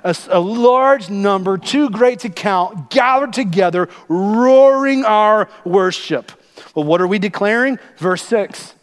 a, 0.03 0.15
a 0.29 0.39
large 0.39 1.09
number, 1.09 1.57
too 1.57 1.89
great 1.89 2.19
to 2.19 2.29
count, 2.29 2.89
gathered 2.89 3.33
together, 3.33 3.89
roaring 4.07 5.05
our 5.05 5.49
worship. 5.65 6.31
Well, 6.75 6.85
what 6.85 7.01
are 7.01 7.07
we 7.07 7.19
declaring? 7.19 7.79
Verse 7.97 8.23
6 8.23 8.75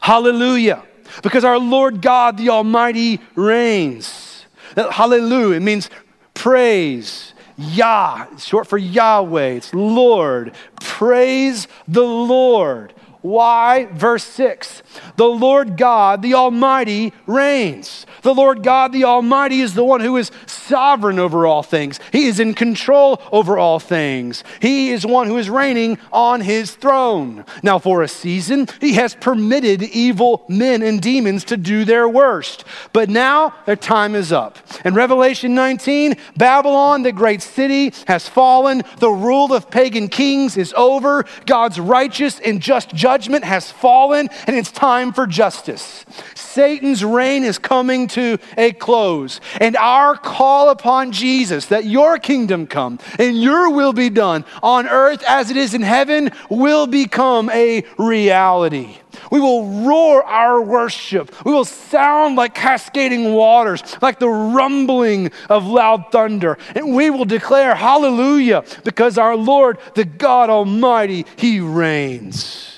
Hallelujah, 0.00 0.82
because 1.22 1.44
our 1.44 1.58
Lord 1.58 2.02
God 2.02 2.36
the 2.36 2.50
Almighty 2.50 3.20
reigns. 3.34 4.46
Hallelujah, 4.76 5.56
it 5.56 5.60
means 5.60 5.90
praise. 6.34 7.34
Yah, 7.60 8.26
short 8.38 8.66
for 8.66 8.78
Yahweh, 8.78 9.48
it's 9.48 9.74
Lord. 9.74 10.54
Praise 10.80 11.68
the 11.86 12.00
Lord. 12.00 12.94
Why? 13.22 13.86
Verse 13.92 14.24
6 14.24 14.82
The 15.16 15.26
Lord 15.26 15.76
God, 15.76 16.22
the 16.22 16.34
Almighty, 16.34 17.12
reigns. 17.26 18.06
The 18.22 18.34
Lord 18.34 18.62
God, 18.62 18.92
the 18.92 19.04
Almighty, 19.04 19.60
is 19.60 19.74
the 19.74 19.84
one 19.84 20.00
who 20.00 20.16
is 20.16 20.30
sovereign 20.46 21.18
over 21.18 21.46
all 21.46 21.62
things. 21.62 22.00
He 22.12 22.26
is 22.26 22.40
in 22.40 22.54
control 22.54 23.20
over 23.32 23.58
all 23.58 23.78
things. 23.78 24.44
He 24.60 24.90
is 24.90 25.06
one 25.06 25.26
who 25.26 25.36
is 25.36 25.50
reigning 25.50 25.98
on 26.12 26.40
his 26.40 26.74
throne. 26.74 27.44
Now, 27.62 27.78
for 27.78 28.02
a 28.02 28.08
season, 28.08 28.68
he 28.80 28.94
has 28.94 29.14
permitted 29.14 29.82
evil 29.82 30.44
men 30.48 30.82
and 30.82 31.00
demons 31.00 31.44
to 31.44 31.56
do 31.56 31.84
their 31.84 32.08
worst. 32.08 32.64
But 32.92 33.08
now 33.08 33.54
their 33.66 33.76
time 33.76 34.14
is 34.14 34.32
up. 34.32 34.58
In 34.84 34.94
Revelation 34.94 35.54
19, 35.54 36.16
Babylon, 36.36 37.02
the 37.02 37.12
great 37.12 37.42
city, 37.42 37.92
has 38.06 38.28
fallen. 38.28 38.82
The 38.98 39.10
rule 39.10 39.52
of 39.52 39.70
pagan 39.70 40.08
kings 40.08 40.56
is 40.56 40.74
over. 40.76 41.24
God's 41.46 41.80
righteous 41.80 42.38
and 42.40 42.60
just 42.60 42.94
judgment 42.94 43.09
has 43.44 43.70
fallen, 43.70 44.28
and 44.46 44.56
it's 44.56 44.70
time 44.70 45.12
for 45.12 45.26
justice. 45.26 46.04
Satan's 46.34 47.04
reign 47.04 47.44
is 47.44 47.58
coming 47.58 48.08
to 48.08 48.38
a 48.56 48.72
close. 48.72 49.40
And 49.60 49.76
our 49.76 50.16
call 50.16 50.70
upon 50.70 51.12
Jesus 51.12 51.66
that 51.66 51.84
your 51.84 52.18
kingdom 52.18 52.66
come 52.66 52.98
and 53.18 53.40
your 53.40 53.70
will 53.70 53.92
be 53.92 54.10
done 54.10 54.44
on 54.62 54.88
earth 54.88 55.22
as 55.28 55.50
it 55.50 55.56
is 55.56 55.74
in 55.74 55.82
heaven 55.82 56.30
will 56.48 56.86
become 56.86 57.50
a 57.50 57.84
reality. 57.98 58.96
We 59.30 59.40
will 59.40 59.84
roar 59.86 60.24
our 60.24 60.60
worship. 60.60 61.34
We 61.44 61.52
will 61.52 61.64
sound 61.64 62.36
like 62.36 62.54
cascading 62.54 63.32
waters, 63.32 63.82
like 64.02 64.18
the 64.18 64.28
rumbling 64.28 65.30
of 65.48 65.66
loud 65.66 66.10
thunder. 66.10 66.58
And 66.74 66.94
we 66.94 67.10
will 67.10 67.24
declare 67.24 67.74
hallelujah 67.74 68.64
because 68.84 69.18
our 69.18 69.36
Lord, 69.36 69.78
the 69.94 70.04
God 70.04 70.50
Almighty, 70.50 71.26
He 71.36 71.60
reigns. 71.60 72.69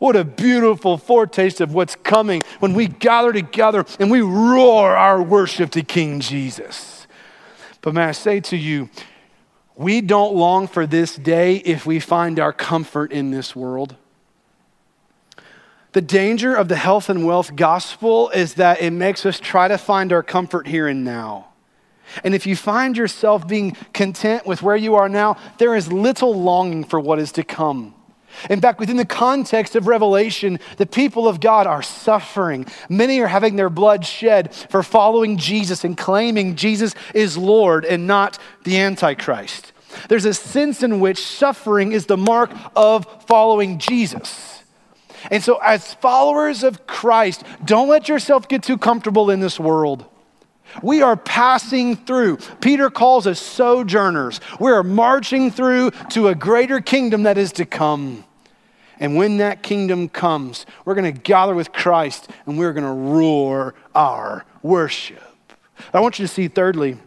What 0.00 0.16
a 0.16 0.24
beautiful 0.24 0.96
foretaste 0.96 1.60
of 1.60 1.74
what's 1.74 1.94
coming 1.94 2.40
when 2.58 2.72
we 2.72 2.86
gather 2.86 3.34
together 3.34 3.84
and 3.98 4.10
we 4.10 4.22
roar 4.22 4.96
our 4.96 5.22
worship 5.22 5.70
to 5.72 5.82
King 5.82 6.20
Jesus. 6.20 7.06
But 7.82 7.92
may 7.92 8.04
I 8.04 8.12
say 8.12 8.40
to 8.40 8.56
you, 8.56 8.88
we 9.76 10.00
don't 10.00 10.34
long 10.34 10.68
for 10.68 10.86
this 10.86 11.16
day 11.16 11.56
if 11.56 11.84
we 11.84 12.00
find 12.00 12.40
our 12.40 12.52
comfort 12.54 13.12
in 13.12 13.30
this 13.30 13.54
world. 13.54 13.94
The 15.92 16.00
danger 16.00 16.54
of 16.54 16.68
the 16.68 16.76
health 16.76 17.10
and 17.10 17.26
wealth 17.26 17.54
gospel 17.54 18.30
is 18.30 18.54
that 18.54 18.80
it 18.80 18.92
makes 18.92 19.26
us 19.26 19.38
try 19.38 19.68
to 19.68 19.76
find 19.76 20.14
our 20.14 20.22
comfort 20.22 20.66
here 20.66 20.88
and 20.88 21.04
now. 21.04 21.48
And 22.24 22.34
if 22.34 22.46
you 22.46 22.56
find 22.56 22.96
yourself 22.96 23.46
being 23.46 23.72
content 23.92 24.46
with 24.46 24.62
where 24.62 24.76
you 24.76 24.94
are 24.94 25.10
now, 25.10 25.36
there 25.58 25.76
is 25.76 25.92
little 25.92 26.34
longing 26.34 26.84
for 26.84 26.98
what 26.98 27.18
is 27.18 27.32
to 27.32 27.44
come. 27.44 27.94
In 28.48 28.60
fact, 28.60 28.78
within 28.78 28.96
the 28.96 29.04
context 29.04 29.76
of 29.76 29.86
Revelation, 29.86 30.58
the 30.76 30.86
people 30.86 31.28
of 31.28 31.40
God 31.40 31.66
are 31.66 31.82
suffering. 31.82 32.66
Many 32.88 33.20
are 33.20 33.26
having 33.26 33.56
their 33.56 33.70
blood 33.70 34.06
shed 34.06 34.54
for 34.54 34.82
following 34.82 35.36
Jesus 35.36 35.84
and 35.84 35.96
claiming 35.96 36.56
Jesus 36.56 36.94
is 37.14 37.36
Lord 37.36 37.84
and 37.84 38.06
not 38.06 38.38
the 38.64 38.78
Antichrist. 38.78 39.72
There's 40.08 40.24
a 40.24 40.34
sense 40.34 40.82
in 40.82 41.00
which 41.00 41.24
suffering 41.24 41.92
is 41.92 42.06
the 42.06 42.16
mark 42.16 42.50
of 42.76 43.06
following 43.26 43.78
Jesus. 43.78 44.62
And 45.30 45.42
so, 45.42 45.58
as 45.58 45.94
followers 45.94 46.62
of 46.62 46.86
Christ, 46.86 47.44
don't 47.64 47.88
let 47.88 48.08
yourself 48.08 48.48
get 48.48 48.62
too 48.62 48.78
comfortable 48.78 49.30
in 49.30 49.40
this 49.40 49.60
world. 49.60 50.06
We 50.82 51.02
are 51.02 51.16
passing 51.16 51.96
through. 51.96 52.38
Peter 52.60 52.90
calls 52.90 53.26
us 53.26 53.40
sojourners. 53.40 54.40
We 54.58 54.70
are 54.70 54.82
marching 54.82 55.50
through 55.50 55.90
to 56.10 56.28
a 56.28 56.34
greater 56.34 56.80
kingdom 56.80 57.24
that 57.24 57.38
is 57.38 57.52
to 57.52 57.64
come. 57.66 58.24
And 58.98 59.16
when 59.16 59.38
that 59.38 59.62
kingdom 59.62 60.08
comes, 60.08 60.66
we're 60.84 60.94
going 60.94 61.12
to 61.12 61.20
gather 61.20 61.54
with 61.54 61.72
Christ 61.72 62.28
and 62.46 62.58
we're 62.58 62.74
going 62.74 62.84
to 62.84 62.92
roar 62.92 63.74
our 63.94 64.44
worship. 64.62 65.22
I 65.94 66.00
want 66.00 66.18
you 66.18 66.26
to 66.26 66.32
see, 66.32 66.48
thirdly, 66.48 66.98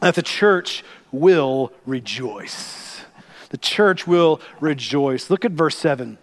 that 0.00 0.14
the 0.14 0.22
church 0.22 0.84
will 1.10 1.72
rejoice. 1.86 3.00
The 3.48 3.56
church 3.56 4.06
will 4.06 4.40
rejoice. 4.60 5.30
Look 5.30 5.44
at 5.44 5.52
verse 5.52 5.76
7. 5.78 6.18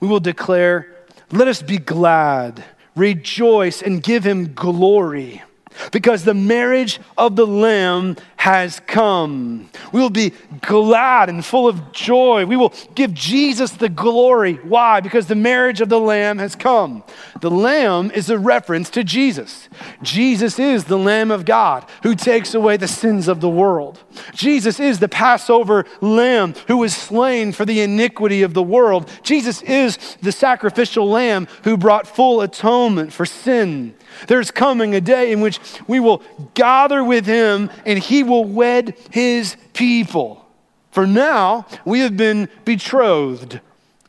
we 0.00 0.08
will 0.08 0.20
declare, 0.20 0.94
Let 1.32 1.48
us 1.48 1.60
be 1.60 1.78
glad, 1.78 2.64
rejoice, 2.94 3.82
and 3.82 4.02
give 4.02 4.24
him 4.24 4.54
glory 4.54 5.42
because 5.92 6.24
the 6.24 6.34
marriage 6.34 7.00
of 7.16 7.36
the 7.36 7.46
Lamb 7.46 8.16
has 8.36 8.80
come. 8.86 9.68
We 9.92 10.00
will 10.00 10.10
be 10.10 10.32
glad 10.60 11.28
and 11.28 11.44
full 11.44 11.66
of 11.66 11.92
joy. 11.92 12.46
We 12.46 12.56
will 12.56 12.72
give 12.94 13.12
Jesus 13.12 13.72
the 13.72 13.88
glory. 13.88 14.54
Why? 14.54 15.00
Because 15.00 15.26
the 15.26 15.34
marriage 15.34 15.80
of 15.80 15.88
the 15.88 15.98
Lamb 15.98 16.38
has 16.38 16.54
come. 16.54 17.02
The 17.40 17.50
Lamb 17.50 18.10
is 18.12 18.30
a 18.30 18.38
reference 18.38 18.90
to 18.90 19.02
Jesus. 19.02 19.68
Jesus 20.02 20.58
is 20.58 20.84
the 20.84 20.98
Lamb 20.98 21.30
of 21.30 21.44
God 21.44 21.84
who 22.02 22.14
takes 22.14 22.54
away 22.54 22.76
the 22.76 22.88
sins 22.88 23.28
of 23.28 23.40
the 23.40 23.50
world. 23.50 24.02
Jesus 24.34 24.78
is 24.78 25.00
the 25.00 25.08
Passover 25.08 25.84
Lamb 26.00 26.54
who 26.68 26.78
was 26.78 26.94
slain 26.94 27.52
for 27.52 27.64
the 27.64 27.80
iniquity 27.80 28.42
of 28.42 28.54
the 28.54 28.62
world. 28.62 29.10
Jesus 29.22 29.62
is 29.62 29.98
the 30.22 30.32
sacrificial 30.32 31.08
Lamb 31.10 31.48
who 31.64 31.76
brought 31.76 32.06
full 32.06 32.40
atonement 32.40 33.12
for 33.12 33.26
sin. 33.26 33.94
There's 34.26 34.50
coming 34.50 34.94
a 34.94 35.00
day 35.00 35.32
in 35.32 35.40
which 35.40 35.60
we 35.86 36.00
will 36.00 36.22
gather 36.54 37.04
with 37.04 37.26
him 37.26 37.70
and 37.86 37.98
he 37.98 38.22
will 38.22 38.44
wed 38.44 38.96
his 39.10 39.56
people. 39.72 40.44
For 40.90 41.06
now, 41.06 41.66
we 41.84 42.00
have 42.00 42.16
been 42.16 42.48
betrothed. 42.64 43.60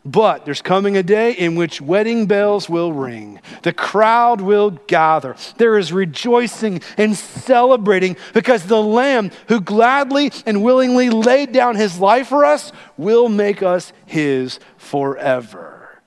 But 0.05 0.45
there's 0.45 0.61
coming 0.61 0.95
a 0.95 1.03
day 1.03 1.33
in 1.33 1.55
which 1.55 1.81
wedding 1.81 2.25
bells 2.25 2.69
will 2.69 2.93
ring. 2.93 3.41
The 3.63 3.73
crowd 3.73 4.39
will 4.39 4.71
gather. 4.71 5.35
There 5.57 5.77
is 5.77 5.91
rejoicing 5.91 6.81
and 6.97 7.15
celebrating 7.15 8.15
because 8.33 8.63
the 8.63 8.81
Lamb 8.81 9.31
who 9.49 9.59
gladly 9.59 10.31
and 10.45 10.63
willingly 10.63 11.09
laid 11.09 11.51
down 11.51 11.75
his 11.75 11.99
life 11.99 12.29
for 12.29 12.45
us 12.45 12.71
will 12.97 13.27
make 13.27 13.61
us 13.61 13.91
his 14.05 14.59
forever. 14.77 16.01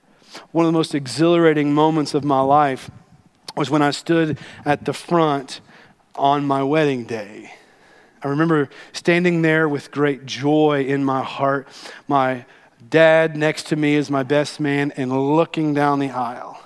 One 0.51 0.65
of 0.65 0.73
the 0.73 0.77
most 0.77 0.95
exhilarating 0.95 1.73
moments 1.73 2.15
of 2.15 2.23
my 2.23 2.41
life 2.41 2.89
was 3.55 3.69
when 3.69 3.81
I 3.81 3.91
stood 3.91 4.37
at 4.65 4.85
the 4.85 4.93
front 4.93 5.61
on 6.15 6.45
my 6.45 6.63
wedding 6.63 7.05
day. 7.05 7.53
I 8.21 8.29
remember 8.29 8.69
standing 8.93 9.41
there 9.41 9.67
with 9.67 9.91
great 9.91 10.25
joy 10.25 10.85
in 10.85 11.03
my 11.03 11.23
heart, 11.23 11.67
my 12.07 12.45
dad 12.89 13.35
next 13.35 13.67
to 13.67 13.75
me 13.75 13.97
as 13.97 14.09
my 14.09 14.23
best 14.23 14.59
man, 14.59 14.91
and 14.95 15.35
looking 15.35 15.73
down 15.73 15.99
the 15.99 16.11
aisle 16.11 16.59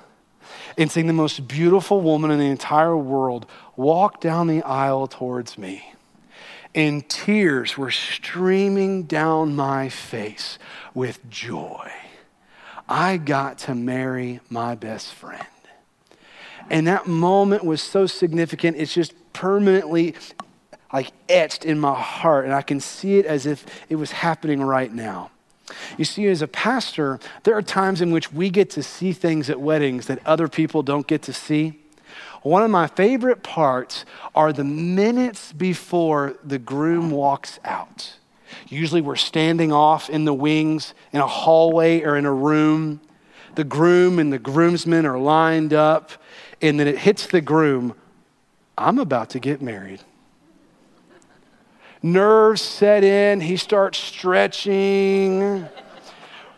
and 0.78 0.92
seeing 0.92 1.08
the 1.08 1.14
most 1.14 1.48
beautiful 1.48 2.02
woman 2.02 2.30
in 2.30 2.40
the 2.40 2.46
entire 2.46 2.96
world 2.96 3.48
walk 3.76 4.22
down 4.22 4.48
the 4.48 4.62
aisle 4.62 5.08
towards 5.08 5.58
me. 5.58 5.94
And 6.76 7.08
tears 7.10 7.78
were 7.78 7.90
streaming 7.90 9.04
down 9.04 9.56
my 9.56 9.90
face 9.90 10.60
with 10.94 11.28
joy. 11.30 11.92
I 12.88 13.18
got 13.18 13.58
to 13.60 13.74
marry 13.74 14.42
my 14.50 14.76
best 14.76 15.14
friend. 15.14 15.48
And 16.70 16.88
that 16.88 17.08
moment 17.08 17.64
was 17.64 17.82
so 17.82 18.06
significant, 18.06 18.78
it's 18.78 18.94
just 18.94 19.14
permanently 19.34 20.16
like 20.92 21.12
etched 21.30 21.66
in 21.66 21.80
my 21.80 22.00
heart. 22.00 22.46
And 22.46 22.54
I 22.54 22.62
can 22.62 22.80
see 22.80 23.20
it 23.20 23.26
as 23.26 23.46
if 23.46 23.66
it 23.90 23.96
was 23.96 24.12
happening 24.12 24.62
right 24.62 24.92
now. 24.92 25.32
You 25.98 26.06
see, 26.06 26.28
as 26.28 26.42
a 26.42 26.48
pastor, 26.48 27.20
there 27.44 27.56
are 27.56 27.62
times 27.62 28.02
in 28.02 28.12
which 28.12 28.32
we 28.32 28.50
get 28.50 28.70
to 28.72 28.84
see 28.84 29.12
things 29.12 29.50
at 29.50 29.60
weddings 29.60 30.08
that 30.08 30.26
other 30.26 30.48
people 30.48 30.82
don't 30.82 31.08
get 31.08 31.22
to 31.24 31.34
see. 31.34 31.80
One 32.42 32.64
of 32.64 32.72
my 32.72 32.88
favorite 32.88 33.44
parts 33.44 34.06
are 34.34 34.54
the 34.54 34.64
minutes 34.64 35.52
before 35.52 36.36
the 36.44 36.60
groom 36.60 37.12
walks 37.12 37.60
out. 37.66 38.14
Usually, 38.70 39.02
we're 39.02 39.18
standing 39.18 39.74
off 39.74 40.10
in 40.10 40.24
the 40.24 40.34
wings 40.34 40.94
in 41.12 41.20
a 41.20 41.28
hallway 41.28 42.02
or 42.02 42.16
in 42.16 42.26
a 42.26 42.34
room. 42.34 43.02
The 43.56 43.66
groom 43.66 44.20
and 44.20 44.32
the 44.32 44.40
groomsmen 44.40 45.06
are 45.06 45.20
lined 45.20 45.74
up, 45.74 46.12
and 46.62 46.80
then 46.80 46.88
it 46.88 46.98
hits 46.98 47.28
the 47.28 47.42
groom 47.42 47.94
I'm 48.78 49.00
about 49.00 49.32
to 49.32 49.40
get 49.40 49.62
married. 49.62 50.02
Nerves 52.04 52.62
set 52.62 53.04
in, 53.04 53.42
he 53.42 53.58
starts 53.58 53.98
stretching, 53.98 55.68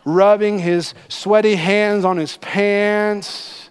rubbing 0.04 0.58
his 0.58 0.92
sweaty 1.08 1.54
hands 1.54 2.04
on 2.04 2.18
his 2.18 2.36
pants, 2.36 3.70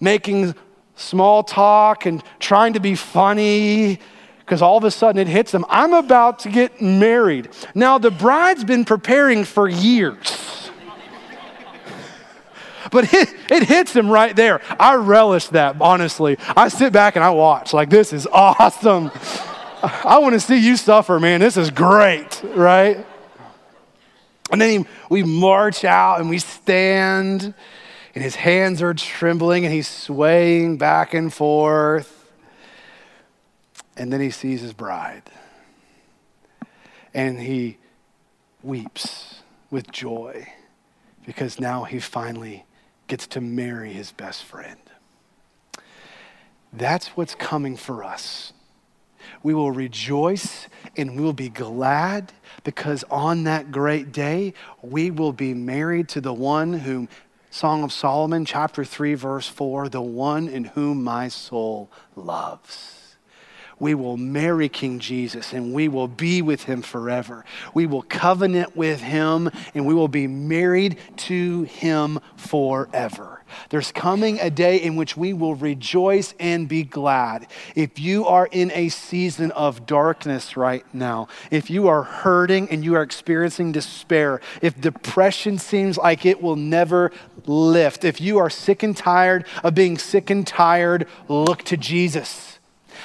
making 0.00 0.54
small 0.96 1.44
talk 1.44 2.06
and 2.06 2.22
trying 2.40 2.72
to 2.72 2.80
be 2.80 2.96
funny 2.96 4.00
because 4.40 4.60
all 4.60 4.76
of 4.76 4.84
a 4.84 4.90
sudden 4.90 5.20
it 5.20 5.28
hits 5.28 5.54
him. 5.54 5.64
I'm 5.68 5.94
about 5.94 6.40
to 6.40 6.50
get 6.50 6.82
married. 6.82 7.48
Now, 7.74 7.98
the 7.98 8.10
bride's 8.10 8.64
been 8.64 8.84
preparing 8.84 9.44
for 9.44 9.68
years. 9.68 10.53
But 12.94 13.12
it, 13.12 13.34
it 13.50 13.64
hits 13.64 13.92
him 13.92 14.08
right 14.08 14.36
there. 14.36 14.60
I 14.78 14.94
relish 14.94 15.48
that, 15.48 15.74
honestly. 15.80 16.38
I 16.56 16.68
sit 16.68 16.92
back 16.92 17.16
and 17.16 17.24
I 17.24 17.30
watch, 17.30 17.74
like, 17.74 17.90
this 17.90 18.12
is 18.12 18.28
awesome. 18.28 19.10
I 19.82 20.18
want 20.18 20.34
to 20.34 20.40
see 20.40 20.58
you 20.58 20.76
suffer, 20.76 21.18
man. 21.18 21.40
This 21.40 21.56
is 21.56 21.70
great, 21.70 22.40
right? 22.54 23.04
And 24.52 24.60
then 24.60 24.84
he, 24.84 24.86
we 25.10 25.24
march 25.24 25.84
out 25.84 26.20
and 26.20 26.30
we 26.30 26.38
stand, 26.38 27.52
and 28.14 28.22
his 28.22 28.36
hands 28.36 28.80
are 28.80 28.94
trembling 28.94 29.64
and 29.64 29.74
he's 29.74 29.88
swaying 29.88 30.78
back 30.78 31.14
and 31.14 31.34
forth. 31.34 32.30
And 33.96 34.12
then 34.12 34.20
he 34.20 34.30
sees 34.30 34.60
his 34.60 34.72
bride. 34.72 35.24
And 37.12 37.40
he 37.40 37.76
weeps 38.62 39.42
with 39.68 39.90
joy 39.90 40.46
because 41.26 41.58
now 41.58 41.82
he 41.82 41.98
finally 41.98 42.64
gets 43.06 43.26
to 43.28 43.40
marry 43.40 43.92
his 43.92 44.12
best 44.12 44.44
friend. 44.44 44.78
That's 46.72 47.08
what's 47.08 47.34
coming 47.34 47.76
for 47.76 48.02
us. 48.02 48.52
We 49.42 49.54
will 49.54 49.70
rejoice 49.70 50.68
and 50.96 51.16
we 51.16 51.22
will 51.22 51.32
be 51.32 51.48
glad 51.48 52.32
because 52.62 53.04
on 53.10 53.44
that 53.44 53.70
great 53.70 54.12
day, 54.12 54.54
we 54.82 55.10
will 55.10 55.32
be 55.32 55.54
married 55.54 56.08
to 56.10 56.20
the 56.20 56.32
one 56.32 56.72
whom 56.72 57.08
Song 57.50 57.84
of 57.84 57.92
Solomon, 57.92 58.44
chapter 58.44 58.84
3, 58.84 59.14
verse 59.14 59.46
4, 59.46 59.88
the 59.88 60.02
one 60.02 60.48
in 60.48 60.64
whom 60.64 61.04
my 61.04 61.28
soul 61.28 61.88
loves 62.16 62.93
we 63.78 63.94
will 63.94 64.16
marry 64.16 64.68
King 64.68 64.98
Jesus 64.98 65.52
and 65.52 65.72
we 65.72 65.88
will 65.88 66.08
be 66.08 66.42
with 66.42 66.64
him 66.64 66.82
forever. 66.82 67.44
We 67.72 67.86
will 67.86 68.02
covenant 68.02 68.76
with 68.76 69.00
him 69.00 69.50
and 69.74 69.86
we 69.86 69.94
will 69.94 70.08
be 70.08 70.26
married 70.26 70.98
to 71.16 71.62
him 71.64 72.20
forever. 72.36 73.42
There's 73.70 73.92
coming 73.92 74.40
a 74.40 74.50
day 74.50 74.76
in 74.76 74.96
which 74.96 75.16
we 75.16 75.32
will 75.32 75.54
rejoice 75.54 76.34
and 76.40 76.68
be 76.68 76.82
glad. 76.82 77.46
If 77.74 77.98
you 77.98 78.26
are 78.26 78.48
in 78.50 78.70
a 78.72 78.88
season 78.88 79.50
of 79.52 79.86
darkness 79.86 80.56
right 80.56 80.84
now, 80.92 81.28
if 81.50 81.70
you 81.70 81.88
are 81.88 82.02
hurting 82.02 82.68
and 82.70 82.84
you 82.84 82.94
are 82.94 83.02
experiencing 83.02 83.72
despair, 83.72 84.40
if 84.62 84.80
depression 84.80 85.58
seems 85.58 85.98
like 85.98 86.26
it 86.26 86.42
will 86.42 86.56
never 86.56 87.12
lift, 87.46 88.04
if 88.04 88.20
you 88.20 88.38
are 88.38 88.50
sick 88.50 88.82
and 88.82 88.96
tired 88.96 89.46
of 89.62 89.74
being 89.74 89.98
sick 89.98 90.30
and 90.30 90.46
tired, 90.46 91.06
look 91.28 91.62
to 91.64 91.76
Jesus. 91.76 92.53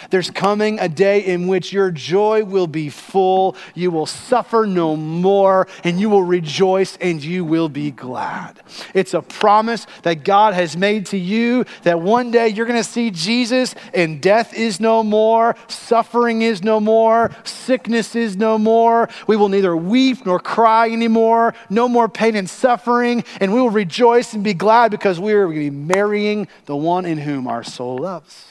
There's 0.10 0.32
coming 0.32 0.80
a 0.80 0.90
day 0.90 1.20
in 1.20 1.48
which 1.48 1.72
your 1.74 1.92
joy 1.92 2.44
will 2.44 2.68
be 2.68 2.90
full, 2.90 3.56
you 3.76 3.92
will 3.92 4.06
suffer 4.06 4.66
no 4.66 4.96
more, 4.96 5.68
and 5.84 6.00
you 6.00 6.10
will 6.10 6.24
rejoice 6.24 6.98
and 6.98 7.24
you 7.24 7.46
will 7.46 7.70
be 7.70 7.92
glad. 7.92 8.60
It's 8.94 9.14
a 9.14 9.22
promise 9.22 9.86
that 10.04 10.24
God 10.24 10.54
has 10.54 10.76
made 10.78 11.08
to 11.08 11.18
you 11.18 11.66
that 11.84 12.02
one 12.02 12.32
day 12.32 12.50
you're 12.50 12.66
going 12.66 12.82
to 12.82 12.90
see 12.90 13.12
Jesus 13.12 13.76
and 13.94 14.22
death 14.22 14.54
is 14.54 14.80
no 14.80 15.04
more, 15.04 15.56
suffering 15.68 16.42
is 16.42 16.64
no 16.64 16.80
more, 16.80 17.32
sickness 17.44 18.16
is 18.16 18.38
no 18.38 18.58
more. 18.58 19.10
We 19.28 19.36
will 19.36 19.50
neither 19.50 19.76
weep 19.76 20.26
nor 20.26 20.40
cry 20.40 20.90
anymore, 20.90 21.54
no 21.70 21.88
more 21.88 22.10
pain 22.10 22.36
and 22.36 22.50
suffering, 22.50 23.24
and 23.40 23.54
we 23.54 23.62
will 23.62 23.70
rejoice 23.70 24.34
and 24.34 24.44
be 24.44 24.54
glad 24.54 24.92
because 24.92 25.20
we 25.20 25.34
are 25.34 25.46
going 25.46 25.56
to 25.56 25.72
be 25.72 25.94
marrying 25.94 26.48
the 26.66 26.76
one 26.76 27.06
in 27.06 27.18
whom 27.18 27.48
our 27.48 27.64
soul 27.64 27.98
loves. 28.00 28.46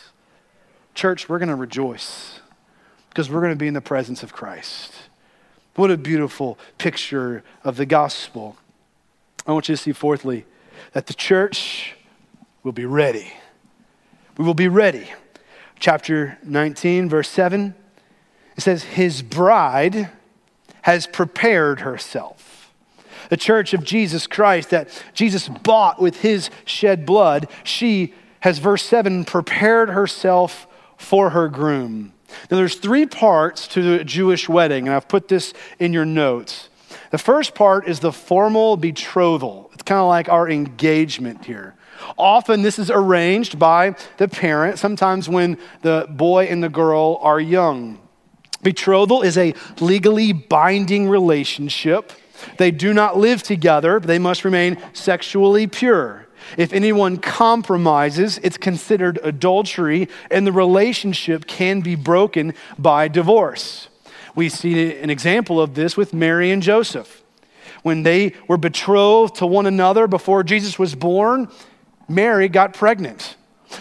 Church, 0.99 1.29
we're 1.29 1.39
going 1.39 1.49
to 1.49 1.55
rejoice 1.55 2.41
because 3.09 3.31
we're 3.31 3.41
going 3.41 3.53
to 3.53 3.57
be 3.57 3.69
in 3.69 3.75
the 3.75 3.81
presence 3.81 4.25
of 4.25 4.33
Christ. 4.33 4.93
What 5.77 5.93
a 5.93 5.97
beautiful 5.97 6.59
picture 6.77 7.45
of 7.63 7.77
the 7.77 7.87
gospel. 7.87 8.57
I 9.47 9.53
want 9.53 9.69
you 9.69 9.77
to 9.77 9.81
see, 9.81 9.93
fourthly, 9.93 10.45
that 10.95 11.07
the 11.07 11.15
church 11.15 11.95
will 12.65 12.73
be 12.73 12.85
ready. 12.85 13.33
We 14.39 14.45
will 14.45 14.55
be 14.55 14.67
ready. 14.67 15.09
Chapter 15.79 16.37
19, 16.43 17.09
verse 17.09 17.29
7, 17.29 17.77
it 18.57 18.61
says, 18.61 18.83
His 18.83 19.23
bride 19.23 20.11
has 20.83 21.07
prepared 21.07 21.79
herself. 21.79 22.75
The 23.31 23.37
church 23.37 23.73
of 23.73 23.85
Jesus 23.85 24.27
Christ 24.27 24.71
that 24.71 24.89
Jesus 25.15 25.49
bought 25.49 26.03
with 26.03 26.23
his 26.23 26.51
shed 26.65 27.07
blood, 27.07 27.49
she 27.63 28.15
has, 28.41 28.59
verse 28.59 28.83
7, 28.83 29.25
prepared 29.25 29.91
herself 29.91 30.65
for 30.99 31.31
her 31.31 31.49
groom. 31.49 32.13
Now, 32.51 32.59
there's 32.59 32.75
three 32.75 33.07
parts 33.07 33.67
to 33.69 33.83
the 33.83 34.05
Jewish 34.05 34.49
wedding, 34.49 34.87
and 34.87 34.95
I've 34.95 35.09
put 35.09 35.29
this 35.29 35.55
in 35.79 35.95
your 35.95 36.05
notes. 36.05 36.69
The 37.11 37.19
first 37.19 37.55
part 37.55 37.89
is 37.89 38.01
the 38.01 38.13
formal 38.13 38.77
betrothal. 38.77 39.71
It's 39.73 39.83
kind 39.83 40.01
of 40.01 40.09
like 40.09 40.29
our 40.29 40.49
engagement 40.49 41.47
here. 41.47 41.75
Often 42.17 42.63
this 42.63 42.79
is 42.79 42.91
arranged 42.91 43.59
by 43.59 43.97
the 44.19 44.29
parent, 44.29 44.79
sometimes 44.79 45.29
when 45.29 45.59
the 45.83 46.07
boy 46.11 46.45
and 46.45 46.63
the 46.63 46.69
girl 46.69 47.19
are 47.23 47.41
young. 47.41 47.99
Betrothal 48.63 49.23
is 49.23 49.39
a 49.39 49.55
legally 49.81 50.33
binding 50.33 51.09
relationship. 51.09 52.13
They 52.57 52.71
do 52.71 52.93
not 52.93 53.17
live 53.17 53.43
together, 53.43 53.99
but 54.01 54.07
they 54.07 54.19
must 54.19 54.45
remain 54.45 54.79
sexually 54.93 55.67
pure. 55.67 56.28
If 56.57 56.73
anyone 56.73 57.19
compromises, 57.19 58.39
it's 58.43 58.57
considered 58.57 59.19
adultery, 59.23 60.09
and 60.31 60.47
the 60.47 60.53
relationship 60.53 61.47
can 61.47 61.81
be 61.81 61.95
broken 61.95 62.55
by 62.79 63.09
divorce. 63.09 63.89
We 64.35 64.49
see 64.49 64.97
an 64.97 65.11
example 65.11 65.61
of 65.61 65.75
this 65.75 65.97
with 65.97 66.15
Mary 66.15 66.51
and 66.51 66.63
Joseph. 66.63 67.23
When 67.83 68.03
they 68.03 68.35
were 68.47 68.57
betrothed 68.57 69.37
to 69.37 69.47
one 69.47 69.67
another 69.67 70.07
before 70.07 70.43
Jesus 70.43 70.79
was 70.79 70.95
born, 70.95 71.49
Mary 72.09 72.49
got 72.49 72.75
pregnant. 72.75 73.37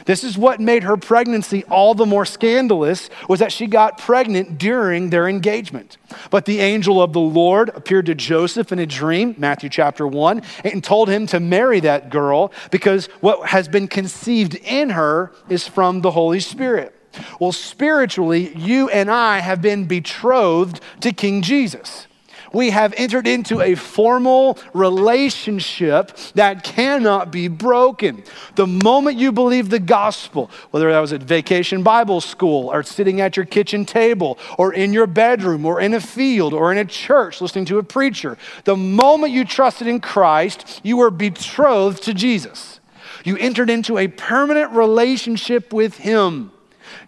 This 0.05 0.23
is 0.23 0.37
what 0.37 0.59
made 0.59 0.83
her 0.83 0.97
pregnancy 0.97 1.63
all 1.65 1.93
the 1.93 2.05
more 2.05 2.25
scandalous 2.25 3.09
was 3.27 3.39
that 3.39 3.51
she 3.51 3.67
got 3.67 3.97
pregnant 3.97 4.57
during 4.57 5.09
their 5.09 5.27
engagement. 5.27 5.97
But 6.29 6.45
the 6.45 6.59
angel 6.59 7.01
of 7.01 7.13
the 7.13 7.19
Lord 7.19 7.69
appeared 7.69 8.05
to 8.07 8.15
Joseph 8.15 8.71
in 8.71 8.79
a 8.79 8.85
dream, 8.85 9.35
Matthew 9.37 9.69
chapter 9.69 10.07
1, 10.07 10.41
and 10.63 10.83
told 10.83 11.09
him 11.09 11.27
to 11.27 11.39
marry 11.39 11.79
that 11.81 12.09
girl 12.09 12.51
because 12.71 13.07
what 13.21 13.49
has 13.49 13.67
been 13.67 13.87
conceived 13.87 14.55
in 14.55 14.91
her 14.91 15.31
is 15.49 15.67
from 15.67 16.01
the 16.01 16.11
Holy 16.11 16.39
Spirit. 16.39 16.93
Well, 17.39 17.51
spiritually, 17.51 18.55
you 18.55 18.89
and 18.89 19.09
I 19.09 19.39
have 19.39 19.61
been 19.61 19.85
betrothed 19.85 20.81
to 21.01 21.11
King 21.11 21.41
Jesus 21.41 22.07
we 22.53 22.69
have 22.69 22.93
entered 22.97 23.27
into 23.27 23.61
a 23.61 23.75
formal 23.75 24.57
relationship 24.73 26.15
that 26.35 26.63
cannot 26.63 27.31
be 27.31 27.47
broken. 27.47 28.23
The 28.55 28.67
moment 28.67 29.17
you 29.17 29.31
believe 29.31 29.69
the 29.69 29.79
gospel, 29.79 30.49
whether 30.71 30.91
that 30.91 30.99
was 30.99 31.13
at 31.13 31.23
vacation 31.23 31.83
Bible 31.83 32.21
school 32.21 32.71
or 32.71 32.83
sitting 32.83 33.21
at 33.21 33.37
your 33.37 33.45
kitchen 33.45 33.85
table 33.85 34.37
or 34.57 34.73
in 34.73 34.93
your 34.93 35.07
bedroom 35.07 35.65
or 35.65 35.79
in 35.81 35.93
a 35.93 36.01
field 36.01 36.53
or 36.53 36.71
in 36.71 36.77
a 36.77 36.85
church 36.85 37.41
listening 37.41 37.65
to 37.65 37.77
a 37.77 37.83
preacher, 37.83 38.37
the 38.63 38.75
moment 38.75 39.33
you 39.33 39.45
trusted 39.45 39.87
in 39.87 39.99
Christ, 39.99 40.81
you 40.83 40.97
were 40.97 41.11
betrothed 41.11 42.03
to 42.03 42.13
Jesus. 42.13 42.79
You 43.23 43.37
entered 43.37 43.69
into 43.69 43.97
a 43.97 44.07
permanent 44.07 44.71
relationship 44.71 45.73
with 45.73 45.97
Him. 45.97 46.51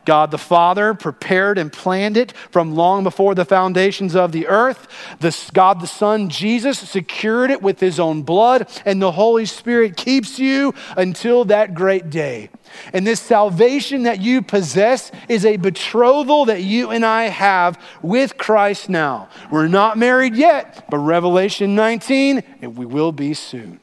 God 0.06 0.32
the 0.32 0.38
Father 0.38 0.93
prepared 0.93 1.58
and 1.58 1.71
planned 1.71 2.17
it 2.17 2.32
from 2.52 2.75
long 2.75 3.04
before 3.04 3.36
the 3.36 3.45
foundations 3.45 4.15
of 4.15 4.32
the 4.32 4.47
earth. 4.47 4.88
The, 5.19 5.36
God 5.54 5.82
the 5.82 5.88
Son, 5.88 6.30
Jesus, 6.30 6.80
secured 6.80 7.52
it 7.52 7.62
with 7.62 7.80
his 7.80 7.99
own 7.99 8.23
blood, 8.23 8.69
and 8.86 9.02
the 9.02 9.12
Holy 9.12 9.45
Spirit 9.45 9.97
keeps 9.97 10.39
you 10.39 10.73
until 10.97 11.45
that 11.45 11.73
great 11.73 12.10
day. 12.10 12.49
And 12.93 13.06
this 13.06 13.19
salvation 13.19 14.04
that 14.04 14.21
you 14.21 14.41
possess 14.41 15.12
is 15.28 15.45
a 15.45 15.58
betrothal 15.58 16.45
that 16.45 16.63
you 16.63 16.91
and 16.91 17.06
I 17.06 17.23
have 17.23 17.82
with 18.02 18.38
Christ 18.38 18.89
now. 18.89 19.30
We're 19.52 19.67
not 19.67 19.97
married 19.97 20.36
yet, 20.36 20.86
but 20.89 20.97
Revelation 20.97 21.75
19, 21.75 22.43
and 22.62 22.78
we 22.78 22.86
will 22.86 23.12
be 23.12 23.34
soon. 23.34 23.80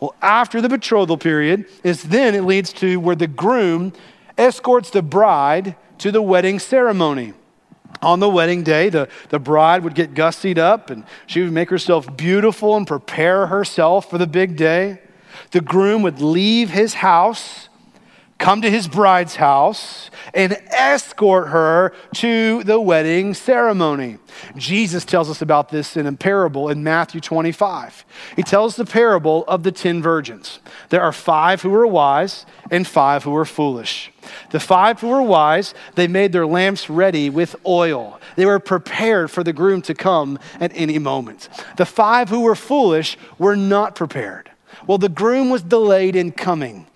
Well, 0.00 0.14
after 0.20 0.60
the 0.60 0.68
betrothal 0.68 1.16
period 1.16 1.66
is 1.82 2.02
then 2.02 2.34
it 2.34 2.42
leads 2.42 2.72
to 2.74 3.00
where 3.00 3.16
the 3.16 3.26
groom 3.26 3.92
escorts 4.38 4.90
the 4.90 5.02
bride 5.02 5.76
to 5.98 6.10
the 6.10 6.22
wedding 6.22 6.58
ceremony. 6.58 7.32
On 8.02 8.20
the 8.20 8.28
wedding 8.28 8.62
day, 8.62 8.90
the, 8.90 9.08
the 9.30 9.38
bride 9.38 9.82
would 9.82 9.94
get 9.94 10.14
gussied 10.14 10.58
up 10.58 10.90
and 10.90 11.04
she 11.26 11.42
would 11.42 11.52
make 11.52 11.70
herself 11.70 12.14
beautiful 12.16 12.76
and 12.76 12.86
prepare 12.86 13.46
herself 13.46 14.10
for 14.10 14.18
the 14.18 14.26
big 14.26 14.56
day. 14.56 15.00
The 15.52 15.60
groom 15.60 16.02
would 16.02 16.20
leave 16.20 16.70
his 16.70 16.94
house 16.94 17.68
come 18.38 18.60
to 18.60 18.70
his 18.70 18.86
bride's 18.86 19.36
house 19.36 20.10
and 20.34 20.52
escort 20.70 21.48
her 21.48 21.92
to 22.14 22.62
the 22.64 22.80
wedding 22.80 23.32
ceremony. 23.32 24.18
Jesus 24.56 25.04
tells 25.04 25.30
us 25.30 25.40
about 25.40 25.70
this 25.70 25.96
in 25.96 26.06
a 26.06 26.12
parable 26.12 26.68
in 26.68 26.84
Matthew 26.84 27.20
25. 27.20 28.04
He 28.34 28.42
tells 28.42 28.76
the 28.76 28.84
parable 28.84 29.44
of 29.48 29.62
the 29.62 29.72
10 29.72 30.02
virgins. 30.02 30.60
There 30.90 31.00
are 31.00 31.12
five 31.12 31.62
who 31.62 31.70
were 31.70 31.86
wise 31.86 32.44
and 32.70 32.86
five 32.86 33.24
who 33.24 33.30
were 33.30 33.46
foolish. 33.46 34.12
The 34.50 34.60
five 34.60 35.00
who 35.00 35.08
were 35.08 35.22
wise, 35.22 35.72
they 35.94 36.08
made 36.08 36.32
their 36.32 36.46
lamps 36.46 36.90
ready 36.90 37.30
with 37.30 37.56
oil. 37.64 38.20
They 38.36 38.44
were 38.44 38.58
prepared 38.58 39.30
for 39.30 39.42
the 39.42 39.52
groom 39.52 39.80
to 39.82 39.94
come 39.94 40.38
at 40.60 40.72
any 40.74 40.98
moment. 40.98 41.48
The 41.76 41.86
five 41.86 42.28
who 42.28 42.40
were 42.40 42.56
foolish 42.56 43.16
were 43.38 43.56
not 43.56 43.94
prepared. 43.94 44.50
Well, 44.86 44.98
the 44.98 45.08
groom 45.08 45.48
was 45.48 45.62
delayed 45.62 46.16
in 46.16 46.32
coming. 46.32 46.86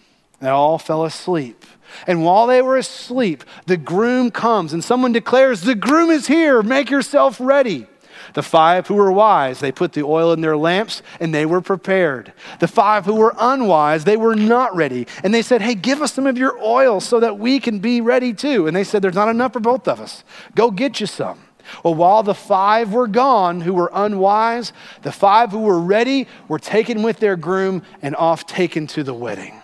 They 0.40 0.48
all 0.48 0.78
fell 0.78 1.04
asleep. 1.04 1.64
And 2.06 2.24
while 2.24 2.46
they 2.46 2.62
were 2.62 2.76
asleep, 2.76 3.44
the 3.66 3.76
groom 3.76 4.30
comes 4.30 4.72
and 4.72 4.82
someone 4.82 5.12
declares, 5.12 5.62
The 5.62 5.74
groom 5.74 6.10
is 6.10 6.26
here, 6.26 6.62
make 6.62 6.90
yourself 6.90 7.38
ready. 7.40 7.86
The 8.34 8.42
five 8.42 8.86
who 8.86 8.94
were 8.94 9.10
wise, 9.10 9.60
they 9.60 9.72
put 9.72 9.92
the 9.92 10.04
oil 10.04 10.32
in 10.32 10.40
their 10.40 10.56
lamps 10.56 11.02
and 11.18 11.34
they 11.34 11.46
were 11.46 11.60
prepared. 11.60 12.32
The 12.60 12.68
five 12.68 13.04
who 13.04 13.14
were 13.14 13.34
unwise, 13.38 14.04
they 14.04 14.16
were 14.16 14.36
not 14.36 14.74
ready. 14.74 15.06
And 15.24 15.34
they 15.34 15.42
said, 15.42 15.62
Hey, 15.62 15.74
give 15.74 16.00
us 16.00 16.12
some 16.12 16.26
of 16.26 16.38
your 16.38 16.58
oil 16.62 17.00
so 17.00 17.20
that 17.20 17.38
we 17.38 17.58
can 17.58 17.80
be 17.80 18.00
ready 18.00 18.32
too. 18.32 18.66
And 18.66 18.76
they 18.76 18.84
said, 18.84 19.02
There's 19.02 19.14
not 19.14 19.28
enough 19.28 19.52
for 19.52 19.60
both 19.60 19.88
of 19.88 20.00
us. 20.00 20.24
Go 20.54 20.70
get 20.70 21.00
you 21.00 21.06
some. 21.06 21.40
Well, 21.84 21.94
while 21.94 22.22
the 22.22 22.34
five 22.34 22.92
were 22.92 23.06
gone 23.06 23.60
who 23.60 23.74
were 23.74 23.90
unwise, 23.92 24.72
the 25.02 25.12
five 25.12 25.52
who 25.52 25.60
were 25.60 25.80
ready 25.80 26.26
were 26.48 26.58
taken 26.58 27.02
with 27.02 27.18
their 27.18 27.36
groom 27.36 27.82
and 28.02 28.16
off 28.16 28.46
taken 28.46 28.86
to 28.88 29.04
the 29.04 29.14
wedding. 29.14 29.60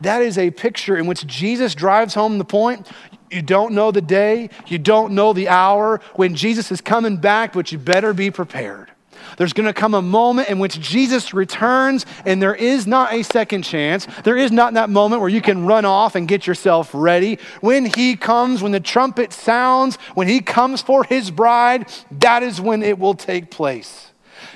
That 0.00 0.22
is 0.22 0.38
a 0.38 0.50
picture 0.50 0.96
in 0.96 1.06
which 1.06 1.26
Jesus 1.26 1.74
drives 1.74 2.14
home 2.14 2.38
the 2.38 2.44
point. 2.44 2.88
You 3.30 3.42
don't 3.42 3.72
know 3.72 3.90
the 3.90 4.00
day, 4.00 4.50
you 4.66 4.78
don't 4.78 5.12
know 5.12 5.32
the 5.32 5.48
hour 5.48 6.00
when 6.14 6.34
Jesus 6.34 6.70
is 6.70 6.80
coming 6.80 7.16
back, 7.16 7.52
but 7.52 7.72
you 7.72 7.78
better 7.78 8.14
be 8.14 8.30
prepared. 8.30 8.90
There's 9.36 9.52
going 9.52 9.66
to 9.66 9.72
come 9.72 9.94
a 9.94 10.02
moment 10.02 10.48
in 10.48 10.58
which 10.58 10.80
Jesus 10.80 11.34
returns, 11.34 12.06
and 12.24 12.40
there 12.40 12.54
is 12.54 12.86
not 12.86 13.12
a 13.12 13.22
second 13.22 13.62
chance. 13.62 14.06
There 14.24 14.36
is 14.36 14.52
not 14.52 14.74
that 14.74 14.88
moment 14.88 15.20
where 15.20 15.30
you 15.30 15.42
can 15.42 15.66
run 15.66 15.84
off 15.84 16.14
and 16.14 16.28
get 16.28 16.46
yourself 16.46 16.90
ready. 16.94 17.38
When 17.60 17.86
He 17.86 18.16
comes, 18.16 18.62
when 18.62 18.72
the 18.72 18.80
trumpet 18.80 19.32
sounds, 19.32 19.96
when 20.14 20.28
He 20.28 20.40
comes 20.40 20.82
for 20.82 21.04
His 21.04 21.30
bride, 21.30 21.90
that 22.12 22.42
is 22.42 22.60
when 22.60 22.82
it 22.82 22.98
will 22.98 23.14
take 23.14 23.50
place. 23.50 24.05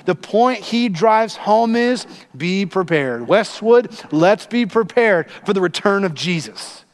The 0.05 0.15
point 0.15 0.59
he 0.59 0.89
drives 0.89 1.35
home 1.35 1.75
is 1.75 2.05
be 2.35 2.65
prepared. 2.65 3.27
Westwood, 3.27 3.91
let's 4.11 4.45
be 4.45 4.65
prepared 4.65 5.29
for 5.45 5.53
the 5.53 5.61
return 5.61 6.03
of 6.03 6.13
Jesus. 6.13 6.85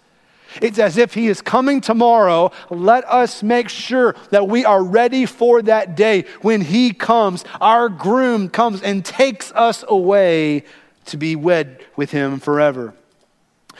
It's 0.61 0.79
as 0.79 0.97
if 0.97 1.13
he 1.13 1.27
is 1.27 1.41
coming 1.41 1.81
tomorrow. 1.81 2.51
Let 2.69 3.05
us 3.05 3.43
make 3.43 3.69
sure 3.69 4.15
that 4.31 4.47
we 4.47 4.65
are 4.65 4.83
ready 4.83 5.25
for 5.25 5.61
that 5.63 5.95
day 5.95 6.25
when 6.41 6.61
he 6.61 6.93
comes. 6.93 7.43
Our 7.61 7.89
groom 7.89 8.49
comes 8.49 8.81
and 8.81 9.05
takes 9.05 9.51
us 9.51 9.83
away 9.87 10.63
to 11.05 11.17
be 11.17 11.35
wed 11.35 11.85
with 11.95 12.11
him 12.11 12.39
forever. 12.39 12.93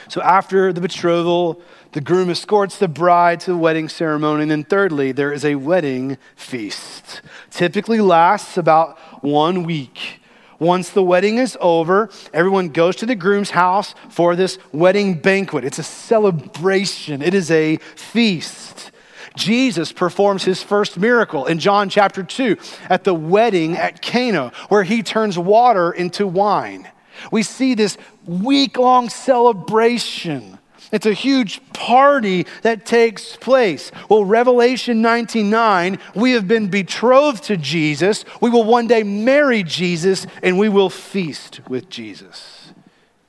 So 0.08 0.22
after 0.22 0.72
the 0.72 0.82
betrothal, 0.82 1.62
the 1.94 2.02
groom 2.02 2.30
escorts 2.30 2.78
the 2.78 2.88
bride 2.88 3.40
to 3.42 3.52
the 3.52 3.58
wedding 3.58 3.90
ceremony. 3.90 4.44
And 4.44 4.52
then, 4.52 4.64
thirdly, 4.64 5.12
there 5.12 5.34
is 5.34 5.44
a 5.44 5.56
wedding 5.56 6.18
feast. 6.36 7.22
Typically 7.50 8.00
lasts 8.00 8.58
about 8.58 9.00
one 9.32 9.64
week. 9.64 10.22
Once 10.60 10.90
the 10.90 11.04
wedding 11.04 11.38
is 11.38 11.58
over, 11.62 12.10
everyone 12.34 12.70
goes 12.70 12.96
to 12.96 13.06
the 13.06 13.16
groom's 13.16 13.52
house 13.52 13.94
for 14.10 14.36
this 14.36 14.58
wedding 14.72 15.14
banquet. 15.14 15.64
It's 15.64 15.80
a 15.80 15.84
celebration, 15.84 17.22
it 17.22 17.34
is 17.34 17.52
a 17.52 17.78
feast. 17.78 18.92
Jesus 19.36 19.92
performs 19.92 20.44
his 20.44 20.64
first 20.64 20.98
miracle 20.98 21.46
in 21.46 21.60
John 21.60 21.90
chapter 21.90 22.24
2 22.24 22.58
at 22.90 23.04
the 23.04 23.14
wedding 23.14 23.78
at 23.78 24.02
Cana, 24.02 24.52
where 24.70 24.84
he 24.84 25.04
turns 25.04 25.38
water 25.38 25.92
into 25.92 26.26
wine. 26.26 26.90
We 27.32 27.44
see 27.44 27.76
this 27.76 27.98
week 28.26 28.78
long 28.78 29.10
celebration 29.10 30.58
it's 30.92 31.06
a 31.06 31.14
huge 31.14 31.62
party 31.74 32.46
that 32.62 32.86
takes 32.86 33.36
place. 33.36 33.92
Well, 34.10 34.24
Revelation 34.24 35.02
19:9, 35.02 36.00
we 36.16 36.32
have 36.32 36.48
been 36.48 36.68
betrothed 36.68 37.44
to 37.46 37.58
Jesus. 37.58 38.24
We 38.40 38.50
will 38.50 38.64
one 38.64 38.88
day 38.88 39.04
marry 39.04 39.64
Jesus 39.64 40.26
and 40.42 40.58
we 40.58 40.70
will 40.70 40.90
feast 40.90 41.60
with 41.68 41.90
Jesus. 41.90 42.72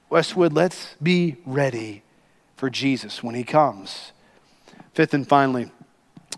Westwood, 0.09 0.53
let's 0.53 0.95
be 1.03 1.37
ready 1.45 2.03
for 2.57 2.71
Jesus 2.71 3.23
when 3.23 3.35
he 3.35 3.45
comes. 3.45 4.13
Fifth 4.95 5.15
and 5.15 5.29
finally, 5.29 5.71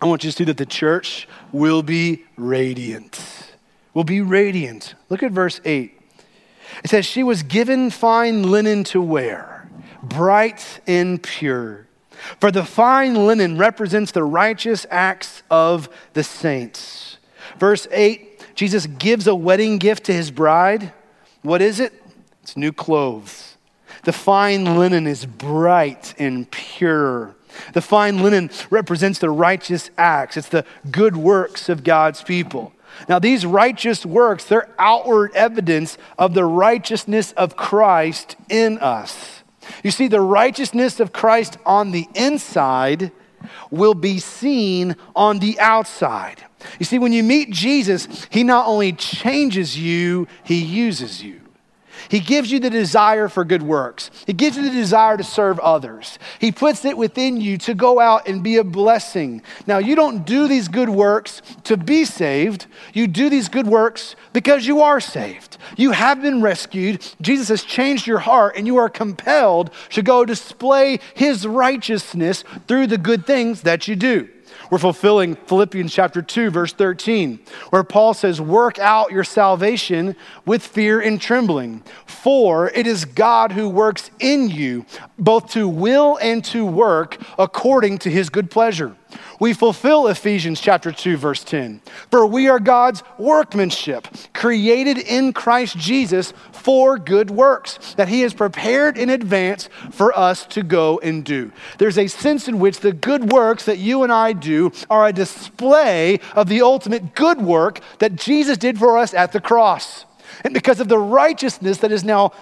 I 0.00 0.06
want 0.06 0.24
you 0.24 0.30
to 0.30 0.36
see 0.36 0.44
that 0.44 0.56
the 0.56 0.66
church 0.66 1.28
will 1.52 1.82
be 1.82 2.24
radiant. 2.36 3.52
Will 3.92 4.04
be 4.04 4.20
radiant. 4.20 4.94
Look 5.08 5.22
at 5.22 5.32
verse 5.32 5.60
8. 5.64 5.98
It 6.84 6.90
says, 6.90 7.04
She 7.04 7.22
was 7.22 7.42
given 7.42 7.90
fine 7.90 8.50
linen 8.50 8.84
to 8.84 9.02
wear 9.02 9.59
bright 10.02 10.80
and 10.86 11.22
pure. 11.22 11.86
For 12.38 12.50
the 12.50 12.64
fine 12.64 13.26
linen 13.26 13.56
represents 13.56 14.12
the 14.12 14.24
righteous 14.24 14.86
acts 14.90 15.42
of 15.50 15.88
the 16.12 16.22
saints. 16.22 17.18
Verse 17.58 17.86
8 17.90 18.26
Jesus 18.54 18.86
gives 18.86 19.26
a 19.26 19.34
wedding 19.34 19.78
gift 19.78 20.04
to 20.04 20.12
his 20.12 20.30
bride. 20.30 20.92
What 21.42 21.62
is 21.62 21.80
it? 21.80 21.94
It's 22.42 22.56
new 22.56 22.72
clothes. 22.72 23.56
The 24.04 24.12
fine 24.12 24.76
linen 24.78 25.06
is 25.06 25.24
bright 25.24 26.14
and 26.18 26.50
pure. 26.50 27.34
The 27.72 27.80
fine 27.80 28.22
linen 28.22 28.50
represents 28.70 29.18
the 29.18 29.30
righteous 29.30 29.90
acts, 29.96 30.36
it's 30.36 30.48
the 30.48 30.64
good 30.90 31.16
works 31.16 31.68
of 31.68 31.84
God's 31.84 32.22
people. 32.22 32.72
Now, 33.08 33.18
these 33.18 33.46
righteous 33.46 34.04
works, 34.04 34.44
they're 34.44 34.68
outward 34.78 35.32
evidence 35.34 35.96
of 36.18 36.34
the 36.34 36.44
righteousness 36.44 37.32
of 37.32 37.56
Christ 37.56 38.36
in 38.48 38.78
us. 38.78 39.39
You 39.82 39.90
see, 39.90 40.08
the 40.08 40.20
righteousness 40.20 41.00
of 41.00 41.12
Christ 41.12 41.58
on 41.66 41.90
the 41.90 42.08
inside 42.14 43.12
will 43.70 43.94
be 43.94 44.18
seen 44.18 44.96
on 45.14 45.38
the 45.38 45.58
outside. 45.60 46.44
You 46.78 46.84
see, 46.84 46.98
when 46.98 47.12
you 47.12 47.22
meet 47.22 47.50
Jesus, 47.50 48.26
he 48.30 48.44
not 48.44 48.66
only 48.66 48.92
changes 48.92 49.78
you, 49.78 50.28
he 50.44 50.62
uses 50.62 51.22
you. 51.22 51.39
He 52.08 52.20
gives 52.20 52.50
you 52.50 52.60
the 52.60 52.70
desire 52.70 53.28
for 53.28 53.44
good 53.44 53.62
works. 53.62 54.10
He 54.26 54.32
gives 54.32 54.56
you 54.56 54.62
the 54.62 54.70
desire 54.70 55.16
to 55.16 55.24
serve 55.24 55.58
others. 55.60 56.18
He 56.38 56.52
puts 56.52 56.84
it 56.84 56.96
within 56.96 57.40
you 57.40 57.58
to 57.58 57.74
go 57.74 58.00
out 58.00 58.28
and 58.28 58.42
be 58.42 58.56
a 58.56 58.64
blessing. 58.64 59.42
Now, 59.66 59.78
you 59.78 59.94
don't 59.94 60.24
do 60.24 60.48
these 60.48 60.68
good 60.68 60.88
works 60.88 61.42
to 61.64 61.76
be 61.76 62.04
saved. 62.04 62.66
You 62.92 63.06
do 63.06 63.28
these 63.28 63.48
good 63.48 63.66
works 63.66 64.16
because 64.32 64.66
you 64.66 64.82
are 64.82 65.00
saved. 65.00 65.58
You 65.76 65.92
have 65.92 66.22
been 66.22 66.42
rescued. 66.42 67.06
Jesus 67.20 67.48
has 67.48 67.62
changed 67.62 68.06
your 68.06 68.18
heart, 68.18 68.56
and 68.56 68.66
you 68.66 68.76
are 68.76 68.88
compelled 68.88 69.70
to 69.90 70.02
go 70.02 70.24
display 70.24 71.00
his 71.14 71.46
righteousness 71.46 72.44
through 72.66 72.86
the 72.86 72.98
good 72.98 73.26
things 73.26 73.62
that 73.62 73.88
you 73.88 73.96
do. 73.96 74.28
We're 74.70 74.78
fulfilling 74.78 75.34
Philippians 75.34 75.92
chapter 75.92 76.22
2, 76.22 76.50
verse 76.50 76.72
13, 76.72 77.40
where 77.70 77.82
Paul 77.82 78.14
says, 78.14 78.40
Work 78.40 78.78
out 78.78 79.10
your 79.10 79.24
salvation 79.24 80.14
with 80.46 80.64
fear 80.64 81.00
and 81.00 81.20
trembling, 81.20 81.82
for 82.06 82.70
it 82.70 82.86
is 82.86 83.04
God 83.04 83.50
who 83.50 83.68
works 83.68 84.12
in 84.20 84.48
you, 84.48 84.86
both 85.18 85.50
to 85.52 85.68
will 85.68 86.18
and 86.22 86.44
to 86.46 86.64
work 86.64 87.20
according 87.36 87.98
to 87.98 88.10
his 88.10 88.30
good 88.30 88.48
pleasure 88.48 88.96
we 89.38 89.52
fulfill 89.52 90.06
Ephesians 90.08 90.60
chapter 90.60 90.92
2 90.92 91.16
verse 91.16 91.44
10. 91.44 91.80
For 92.10 92.26
we 92.26 92.48
are 92.48 92.60
God's 92.60 93.02
workmanship, 93.18 94.08
created 94.32 94.98
in 94.98 95.32
Christ 95.32 95.76
Jesus 95.76 96.32
for 96.52 96.98
good 96.98 97.30
works 97.30 97.94
that 97.94 98.08
he 98.08 98.20
has 98.22 98.34
prepared 98.34 98.98
in 98.98 99.10
advance 99.10 99.68
for 99.90 100.16
us 100.16 100.44
to 100.46 100.62
go 100.62 100.98
and 100.98 101.24
do. 101.24 101.52
There's 101.78 101.98
a 101.98 102.06
sense 102.06 102.48
in 102.48 102.58
which 102.58 102.80
the 102.80 102.92
good 102.92 103.32
works 103.32 103.64
that 103.64 103.78
you 103.78 104.02
and 104.02 104.12
I 104.12 104.32
do 104.32 104.72
are 104.88 105.06
a 105.06 105.12
display 105.12 106.20
of 106.34 106.48
the 106.48 106.62
ultimate 106.62 107.14
good 107.14 107.40
work 107.40 107.80
that 107.98 108.16
Jesus 108.16 108.58
did 108.58 108.78
for 108.78 108.98
us 108.98 109.14
at 109.14 109.32
the 109.32 109.40
cross. 109.40 110.04
And 110.44 110.54
because 110.54 110.80
of 110.80 110.88
the 110.88 110.98
righteousness 110.98 111.78
that 111.78 111.92
is 111.92 112.04
now 112.04 112.32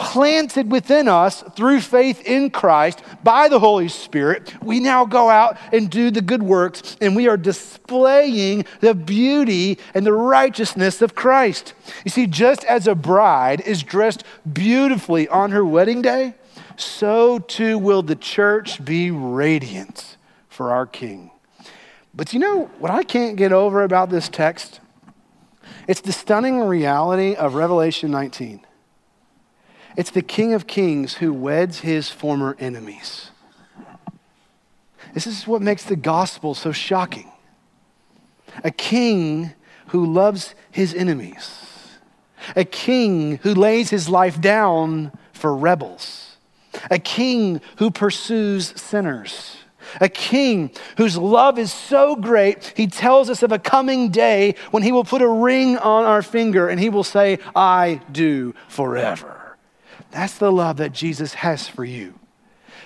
planted 0.00 0.72
within 0.72 1.08
us 1.08 1.44
through 1.54 1.78
faith 1.78 2.26
in 2.26 2.48
Christ 2.48 3.02
by 3.22 3.48
the 3.48 3.58
Holy 3.58 3.88
Spirit, 3.88 4.54
we 4.62 4.80
now 4.80 5.04
go 5.04 5.28
out 5.28 5.58
and 5.74 5.90
do 5.90 6.10
the 6.10 6.22
good 6.22 6.42
works 6.42 6.96
and 7.02 7.14
we 7.14 7.28
are 7.28 7.36
displaying 7.36 8.64
the 8.80 8.94
beauty 8.94 9.78
and 9.92 10.06
the 10.06 10.14
righteousness 10.14 11.02
of 11.02 11.14
Christ. 11.14 11.74
You 12.02 12.10
see, 12.10 12.26
just 12.26 12.64
as 12.64 12.86
a 12.86 12.94
bride 12.94 13.60
is 13.60 13.82
dressed 13.82 14.24
beautifully 14.50 15.28
on 15.28 15.50
her 15.50 15.66
wedding 15.66 16.00
day, 16.00 16.32
so 16.76 17.38
too 17.38 17.76
will 17.76 18.02
the 18.02 18.16
church 18.16 18.82
be 18.82 19.10
radiant 19.10 20.16
for 20.48 20.72
our 20.72 20.86
King. 20.86 21.30
But 22.14 22.32
you 22.32 22.40
know 22.40 22.70
what 22.78 22.90
I 22.90 23.02
can't 23.02 23.36
get 23.36 23.52
over 23.52 23.82
about 23.82 24.08
this 24.08 24.30
text? 24.30 24.80
It's 25.86 26.00
the 26.00 26.12
stunning 26.12 26.60
reality 26.60 27.34
of 27.34 27.54
Revelation 27.54 28.10
19 28.10 28.64
it's 29.96 30.10
the 30.10 30.22
King 30.22 30.54
of 30.54 30.66
Kings 30.66 31.14
who 31.14 31.32
weds 31.32 31.80
his 31.80 32.10
former 32.10 32.56
enemies. 32.58 33.30
This 35.14 35.26
is 35.26 35.46
what 35.46 35.62
makes 35.62 35.84
the 35.84 35.96
gospel 35.96 36.54
so 36.54 36.72
shocking. 36.72 37.30
A 38.64 38.70
king 38.70 39.52
who 39.88 40.06
loves 40.06 40.54
his 40.70 40.94
enemies, 40.94 41.98
a 42.54 42.64
king 42.64 43.38
who 43.38 43.54
lays 43.54 43.90
his 43.90 44.08
life 44.08 44.40
down 44.40 45.12
for 45.32 45.56
rebels, 45.56 46.36
a 46.90 46.98
king 46.98 47.60
who 47.78 47.90
pursues 47.90 48.80
sinners. 48.80 49.56
A 50.00 50.08
king 50.08 50.70
whose 50.98 51.16
love 51.16 51.58
is 51.58 51.72
so 51.72 52.14
great, 52.14 52.74
he 52.76 52.86
tells 52.86 53.28
us 53.28 53.42
of 53.42 53.50
a 53.50 53.58
coming 53.58 54.10
day 54.10 54.54
when 54.70 54.84
he 54.84 54.92
will 54.92 55.02
put 55.02 55.20
a 55.20 55.28
ring 55.28 55.76
on 55.78 56.04
our 56.04 56.22
finger 56.22 56.68
and 56.68 56.78
he 56.78 56.88
will 56.88 57.02
say, 57.02 57.40
I 57.56 58.00
do 58.12 58.54
forever. 58.68 59.39
That's 60.10 60.38
the 60.38 60.50
love 60.50 60.78
that 60.78 60.92
Jesus 60.92 61.34
has 61.34 61.68
for 61.68 61.84
you. 61.84 62.18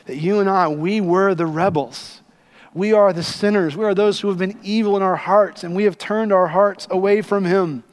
That 0.06 0.16
you 0.16 0.40
and 0.40 0.50
I, 0.50 0.68
we 0.68 1.00
were 1.00 1.34
the 1.34 1.46
rebels. 1.46 2.20
We 2.74 2.92
are 2.92 3.12
the 3.12 3.22
sinners. 3.22 3.76
We 3.76 3.84
are 3.84 3.94
those 3.94 4.20
who 4.20 4.28
have 4.28 4.38
been 4.38 4.58
evil 4.62 4.96
in 4.96 5.02
our 5.02 5.16
hearts, 5.16 5.64
and 5.64 5.74
we 5.74 5.84
have 5.84 5.96
turned 5.96 6.32
our 6.32 6.48
hearts 6.48 6.86
away 6.90 7.22
from 7.22 7.44
Him. 7.44 7.84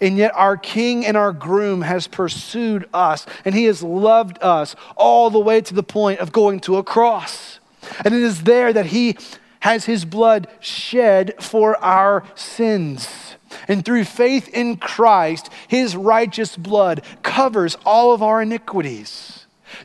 And 0.00 0.16
yet, 0.16 0.32
our 0.34 0.56
King 0.56 1.04
and 1.04 1.16
our 1.16 1.32
groom 1.32 1.82
has 1.82 2.06
pursued 2.06 2.88
us, 2.94 3.26
and 3.44 3.54
He 3.54 3.64
has 3.64 3.82
loved 3.82 4.38
us 4.40 4.76
all 4.96 5.30
the 5.30 5.40
way 5.40 5.60
to 5.60 5.74
the 5.74 5.82
point 5.82 6.20
of 6.20 6.32
going 6.32 6.60
to 6.60 6.76
a 6.76 6.84
cross. 6.84 7.58
And 8.04 8.14
it 8.14 8.22
is 8.22 8.44
there 8.44 8.72
that 8.72 8.86
He 8.86 9.16
has 9.60 9.86
His 9.86 10.04
blood 10.04 10.46
shed 10.60 11.34
for 11.42 11.76
our 11.82 12.22
sins. 12.34 13.29
And 13.68 13.84
through 13.84 14.04
faith 14.04 14.48
in 14.48 14.76
Christ, 14.76 15.50
his 15.68 15.96
righteous 15.96 16.56
blood 16.56 17.02
covers 17.22 17.76
all 17.84 18.12
of 18.12 18.22
our 18.22 18.42
iniquities. 18.42 19.39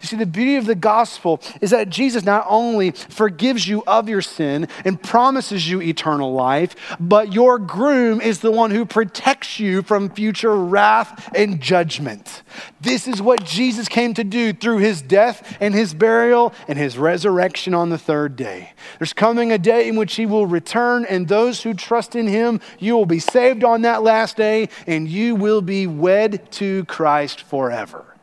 You 0.06 0.10
see, 0.10 0.18
the 0.18 0.28
beauty 0.28 0.58
of 0.58 0.68
the 0.68 0.76
gospel 0.76 1.41
is 1.62 1.72
that 1.72 1.89
Jesus 1.89 2.24
not 2.24 2.46
only 2.48 2.91
forgives 2.91 3.68
you 3.68 3.84
of 3.88 4.08
your 4.08 4.22
sin 4.22 4.68
and 4.86 5.02
promises 5.02 5.68
you 5.68 5.82
eternal 5.82 6.32
life, 6.32 6.76
but 7.00 7.34
your 7.34 7.58
groom 7.58 8.22
is 8.22 8.41
the 8.41 8.52
one 8.52 8.70
who 8.70 8.86
protects 8.86 9.60
you 9.60 9.82
from 9.82 10.12
future 10.12 10.56
wrath 10.56 11.32
and 11.34 11.60
judgment. 11.60 12.44
This 12.80 13.08
is 13.08 13.20
what 13.20 13.46
Jesus 13.46 13.88
came 13.88 14.13
to 14.13 14.24
do 14.24 14.54
through 14.54 14.78
his 14.78 15.02
death 15.02 15.58
and 15.60 15.74
his 15.74 15.96
burial 15.96 16.54
and 16.68 16.78
his 16.78 17.00
resurrection 17.00 17.74
on 17.74 17.89
the 17.89 17.98
third 17.98 18.36
day. 18.36 18.74
There's 19.00 19.12
coming 19.12 19.52
a 19.52 19.58
day 19.58 19.88
in 19.88 19.96
which 19.96 20.18
he 20.18 20.28
will 20.28 20.46
return, 20.46 21.04
and 21.06 21.28
those 21.28 21.63
who 21.63 21.74
trust 21.74 22.15
in 22.15 22.28
him, 22.28 22.62
you 22.78 22.96
will 22.96 23.08
be 23.08 23.18
saved 23.18 23.63
on 23.63 23.82
that 23.82 24.04
last 24.04 24.38
day, 24.38 24.70
and 24.86 25.10
you 25.10 25.34
will 25.34 25.63
be 25.63 25.88
wed 25.88 26.52
to 26.52 26.86
Christ 26.86 27.41
forever. 27.41 28.14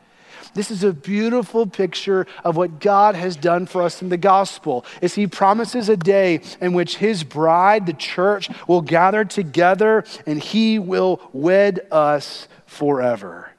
This 0.53 0.69
is 0.69 0.83
a 0.83 0.93
beautiful 0.93 1.65
picture 1.65 2.27
of 2.43 2.55
what 2.55 2.79
God 2.79 3.15
has 3.15 3.35
done 3.35 3.65
for 3.65 3.81
us 3.81 4.01
in 4.01 4.09
the 4.09 4.17
gospel. 4.17 4.85
Is 5.01 5.15
he 5.15 5.25
promises 5.27 5.89
a 5.89 5.97
day 5.97 6.41
in 6.61 6.73
which 6.73 6.97
his 6.97 7.23
bride, 7.23 7.85
the 7.85 7.93
church, 7.93 8.49
will 8.67 8.81
gather 8.81 9.25
together 9.25 10.03
and 10.27 10.41
he 10.41 10.77
will 10.77 11.21
wed 11.33 11.79
us 11.91 12.47
forever. 12.65 13.51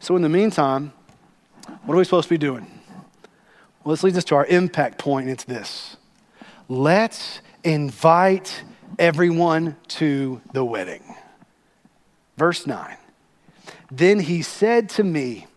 So 0.00 0.16
in 0.16 0.22
the 0.22 0.28
meantime, 0.28 0.92
what 1.84 1.94
are 1.94 1.98
we 1.98 2.04
supposed 2.04 2.28
to 2.28 2.34
be 2.34 2.38
doing? 2.38 2.66
Well, 3.84 3.94
this 3.94 4.02
leads 4.02 4.18
us 4.18 4.24
to 4.24 4.34
our 4.34 4.46
impact 4.46 4.98
point, 4.98 5.24
and 5.24 5.32
it's 5.32 5.44
this. 5.44 5.96
Let's 6.68 7.40
invite 7.64 8.62
everyone 8.98 9.76
to 9.88 10.40
the 10.52 10.64
wedding. 10.64 11.02
Verse 12.36 12.66
9. 12.66 12.96
Then 13.90 14.20
he 14.20 14.42
said 14.42 14.88
to 14.90 15.04
me, 15.04 15.47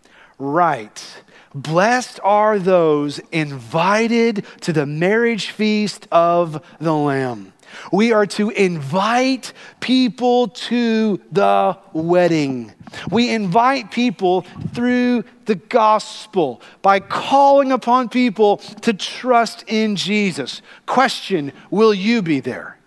write. 0.42 1.22
Blessed 1.54 2.18
are 2.24 2.58
those 2.58 3.20
invited 3.30 4.44
to 4.62 4.72
the 4.72 4.86
marriage 4.86 5.50
feast 5.50 6.08
of 6.10 6.64
the 6.80 6.94
Lamb. 6.94 7.52
We 7.90 8.12
are 8.12 8.26
to 8.26 8.50
invite 8.50 9.52
people 9.80 10.48
to 10.48 11.20
the 11.30 11.78
wedding. 11.92 12.72
We 13.10 13.30
invite 13.30 13.90
people 13.90 14.42
through 14.74 15.24
the 15.46 15.54
gospel 15.54 16.60
by 16.82 17.00
calling 17.00 17.72
upon 17.72 18.08
people 18.08 18.58
to 18.82 18.92
trust 18.92 19.64
in 19.66 19.96
Jesus. 19.96 20.60
Question 20.86 21.52
Will 21.70 21.94
you 21.94 22.20
be 22.20 22.40
there? 22.40 22.78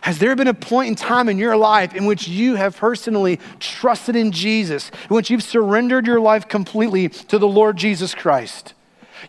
Has 0.00 0.18
there 0.18 0.34
been 0.34 0.48
a 0.48 0.54
point 0.54 0.88
in 0.88 0.94
time 0.94 1.28
in 1.28 1.38
your 1.38 1.56
life 1.56 1.94
in 1.94 2.06
which 2.06 2.26
you 2.26 2.56
have 2.56 2.76
personally 2.76 3.38
trusted 3.60 4.16
in 4.16 4.32
Jesus, 4.32 4.90
in 5.08 5.14
which 5.14 5.30
you've 5.30 5.42
surrendered 5.42 6.06
your 6.06 6.20
life 6.20 6.48
completely 6.48 7.08
to 7.08 7.38
the 7.38 7.46
Lord 7.46 7.76
Jesus 7.76 8.14
Christ? 8.14 8.74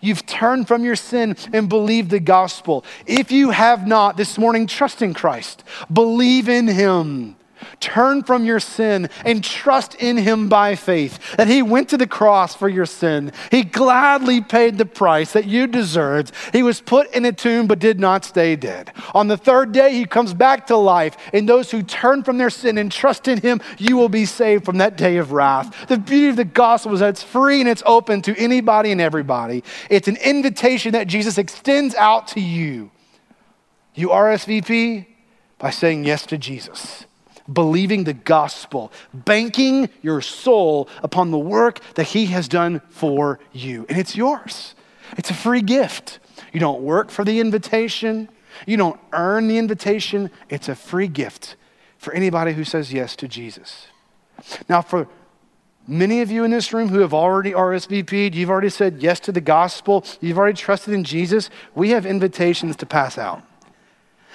You've 0.02 0.26
turned 0.26 0.68
from 0.68 0.84
your 0.84 0.96
sin 0.96 1.36
and 1.54 1.70
believed 1.70 2.10
the 2.10 2.20
gospel. 2.20 2.84
If 3.06 3.32
you 3.32 3.52
have 3.52 3.86
not 3.86 4.18
this 4.18 4.38
morning, 4.38 4.66
trust 4.66 5.02
in 5.02 5.14
Christ, 5.14 5.64
believe 5.92 6.50
in 6.50 6.68
Him. 6.68 7.36
Turn 7.80 8.24
from 8.24 8.46
your 8.46 8.60
sin 8.60 9.10
and 9.26 9.44
trust 9.44 9.96
in 9.96 10.18
him 10.18 10.50
by 10.50 10.76
faith. 10.76 11.36
That 11.38 11.48
he 11.48 11.62
went 11.62 11.90
to 11.90 11.98
the 11.98 12.08
cross 12.08 12.56
for 12.56 12.70
your 12.70 12.86
sin. 12.86 13.32
He 13.52 13.64
gladly 13.64 14.42
paid 14.42 14.78
the 14.78 14.86
price 14.86 15.34
that 15.34 15.46
you 15.46 15.68
deserved. 15.68 16.32
He 16.52 16.64
was 16.64 16.82
put 16.82 17.14
in 17.14 17.26
a 17.26 17.32
tomb 17.32 17.68
but 17.68 17.80
did 17.80 18.00
not 18.00 18.26
stay 18.26 18.56
dead. 18.56 18.92
On 19.14 19.28
the 19.28 19.38
third 19.38 19.72
day, 19.72 19.94
he 19.94 20.06
comes 20.06 20.34
back 20.34 20.68
to 20.68 20.78
life. 20.78 21.18
And 21.34 21.48
those 21.48 21.72
who 21.72 21.84
turn 21.84 22.24
from 22.24 22.38
their 22.38 22.50
sin 22.50 22.78
and 22.78 22.92
trust 22.92 23.28
in 23.28 23.42
him, 23.42 23.62
you 23.78 23.98
will 23.98 24.10
be 24.10 24.26
saved 24.26 24.66
from 24.66 24.78
that 24.78 24.98
day 24.98 25.18
of 25.18 25.32
wrath. 25.32 25.88
The 25.88 25.98
beauty 25.98 26.30
of 26.30 26.36
the 26.36 26.46
gospel 26.46 26.94
is 26.94 27.00
that 27.00 27.10
it's 27.10 27.24
free 27.24 27.60
and 27.60 27.70
it's 27.70 27.84
open 27.86 28.22
to 28.24 28.38
anybody 28.38 28.92
and 28.92 29.02
everybody. 29.02 29.64
It's 29.90 30.08
an 30.08 30.18
invitation 30.18 30.94
that 30.94 31.08
Jesus 31.08 31.38
extends 31.38 31.96
out 31.96 32.28
to 32.30 32.42
you. 32.42 32.92
You 33.96 34.10
RSVP 34.10 35.06
by 35.60 35.70
saying 35.70 36.06
yes 36.06 36.26
to 36.28 36.38
Jesus 36.38 37.06
believing 37.52 38.04
the 38.04 38.14
gospel, 38.14 38.92
banking 39.14 39.90
your 40.02 40.22
soul 40.22 40.88
upon 41.02 41.32
the 41.32 41.40
work 41.40 41.80
that 41.96 42.06
he 42.06 42.28
has 42.28 42.48
done 42.48 42.82
for 42.90 43.40
you. 43.52 43.86
And 43.90 43.98
it's 43.98 44.16
yours, 44.16 44.76
it's 45.18 45.30
a 45.30 45.36
free 45.36 45.62
gift. 45.62 46.20
You 46.52 46.60
don't 46.60 46.82
work 46.82 47.10
for 47.10 47.24
the 47.24 47.40
invitation, 47.40 48.30
you 48.66 48.78
don't 48.78 49.00
earn 49.12 49.48
the 49.48 49.58
invitation. 49.58 50.30
It's 50.50 50.70
a 50.70 50.76
free 50.76 51.08
gift 51.08 51.56
for 51.98 52.14
anybody 52.14 52.54
who 52.54 52.64
says 52.64 52.94
yes 52.94 53.16
to 53.18 53.28
Jesus. 53.28 53.88
Now, 54.70 54.82
for 54.82 55.08
Many 55.86 56.22
of 56.22 56.32
you 56.32 56.46
in 56.46 56.52
this 56.52 56.72
room 56.72 56.88
who 56.88 57.00
have 57.00 57.14
already 57.14 57.52
RSVP'd, 57.52 58.36
you've 58.36 58.50
already 58.50 58.70
said 58.70 59.02
yes 59.02 59.20
to 59.22 59.34
the 59.34 59.42
gospel, 59.42 60.06
you've 60.22 60.38
already 60.38 60.56
trusted 60.56 60.94
in 60.94 61.04
Jesus, 61.04 61.50
we 61.76 61.90
have 61.90 62.06
invitations 62.06 62.78
to 62.78 62.86
pass 62.86 63.18
out. 63.18 63.44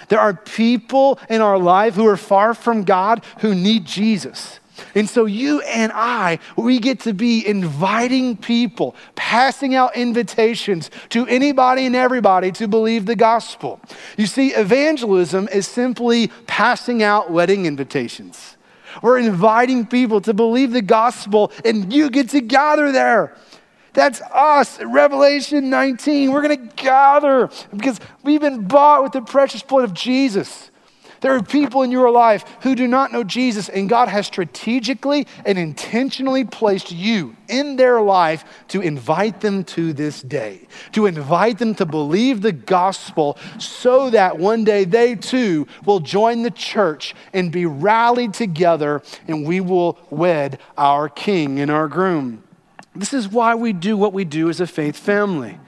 There 0.09 0.21
are 0.21 0.35
people 0.35 1.19
in 1.29 1.41
our 1.41 1.59
life 1.59 1.95
who 1.95 2.07
are 2.07 2.17
far 2.17 2.55
from 2.55 2.85
God 2.85 3.25
who 3.41 3.55
need 3.55 3.85
Jesus. 3.85 4.61
And 4.95 5.09
so, 5.09 5.27
you 5.27 5.61
and 5.63 5.93
I, 5.93 6.39
we 6.57 6.79
get 6.79 7.01
to 7.01 7.13
be 7.13 7.47
inviting 7.47 8.37
people, 8.37 8.95
passing 9.17 9.75
out 9.75 9.97
invitations 9.97 10.91
to 11.11 11.27
anybody 11.27 11.87
and 11.87 11.97
everybody 11.97 12.53
to 12.53 12.69
believe 12.69 13.07
the 13.07 13.17
gospel. 13.17 13.81
You 14.17 14.27
see, 14.27 14.55
evangelism 14.55 15.49
is 15.49 15.67
simply 15.67 16.29
passing 16.47 17.03
out 17.03 17.31
wedding 17.31 17.67
invitations. 17.67 18.57
We're 19.03 19.19
inviting 19.19 19.87
people 19.87 20.21
to 20.23 20.35
believe 20.35 20.73
the 20.73 20.83
gospel, 20.83 21.53
and 21.65 21.93
you 21.93 22.11
get 22.11 22.31
to 22.31 22.41
gather 22.41 22.91
there. 22.93 23.37
That's 23.99 24.21
us. 24.33 24.81
Revelation 24.81 25.71
19. 25.71 26.31
We're 26.31 26.43
going 26.43 26.69
to 26.69 26.75
gather 26.77 27.51
because 27.75 27.99
we've 28.23 28.41
been 28.41 28.69
bought 28.69 29.03
with 29.03 29.11
the 29.11 29.23
precious 29.23 29.61
blood 29.61 29.83
of 29.83 29.93
Jesus. 29.93 30.71
There 31.21 31.35
are 31.35 31.43
people 31.43 31.83
in 31.83 31.91
your 31.91 32.09
life 32.09 32.45
who 32.61 32.77
do 32.77 32.87
not 32.87 33.11
know 33.11 33.25
Jesus, 33.25 33.69
and 33.69 33.89
God 33.89 34.07
has 34.07 34.25
strategically 34.25 35.27
and 35.45 35.59
intentionally 35.59 36.45
placed 36.45 36.93
you 36.93 37.35
in 37.49 37.75
their 37.75 38.01
life 38.01 38.45
to 38.69 38.81
invite 38.81 39.41
them 39.41 39.65
to 39.65 39.93
this 39.93 40.23
day, 40.23 40.69
to 40.93 41.07
invite 41.07 41.59
them 41.59 41.75
to 41.75 41.85
believe 41.85 42.41
the 42.41 42.53
gospel 42.53 43.37
so 43.59 44.11
that 44.11 44.39
one 44.39 44.63
day 44.63 44.85
they 44.85 45.17
too 45.17 45.67
will 45.85 45.99
join 45.99 46.45
the 46.45 46.53
church 46.53 47.17
and 47.33 47.51
be 47.51 47.67
rallied 47.67 48.33
together, 48.33 49.03
and 49.27 49.45
we 49.45 49.61
will 49.61 49.99
wed 50.09 50.61
our 50.77 51.09
king 51.09 51.59
and 51.59 51.69
our 51.69 51.89
groom. 51.89 52.45
This 52.99 53.15
is 53.15 53.29
why 53.29 53.55
we 53.55 53.73
do 53.73 53.97
what 53.97 54.13
we 54.13 54.25
do 54.25 54.51
as 54.51 54.61
a 54.61 54.67
faith 54.67 54.97
family. 54.97 55.59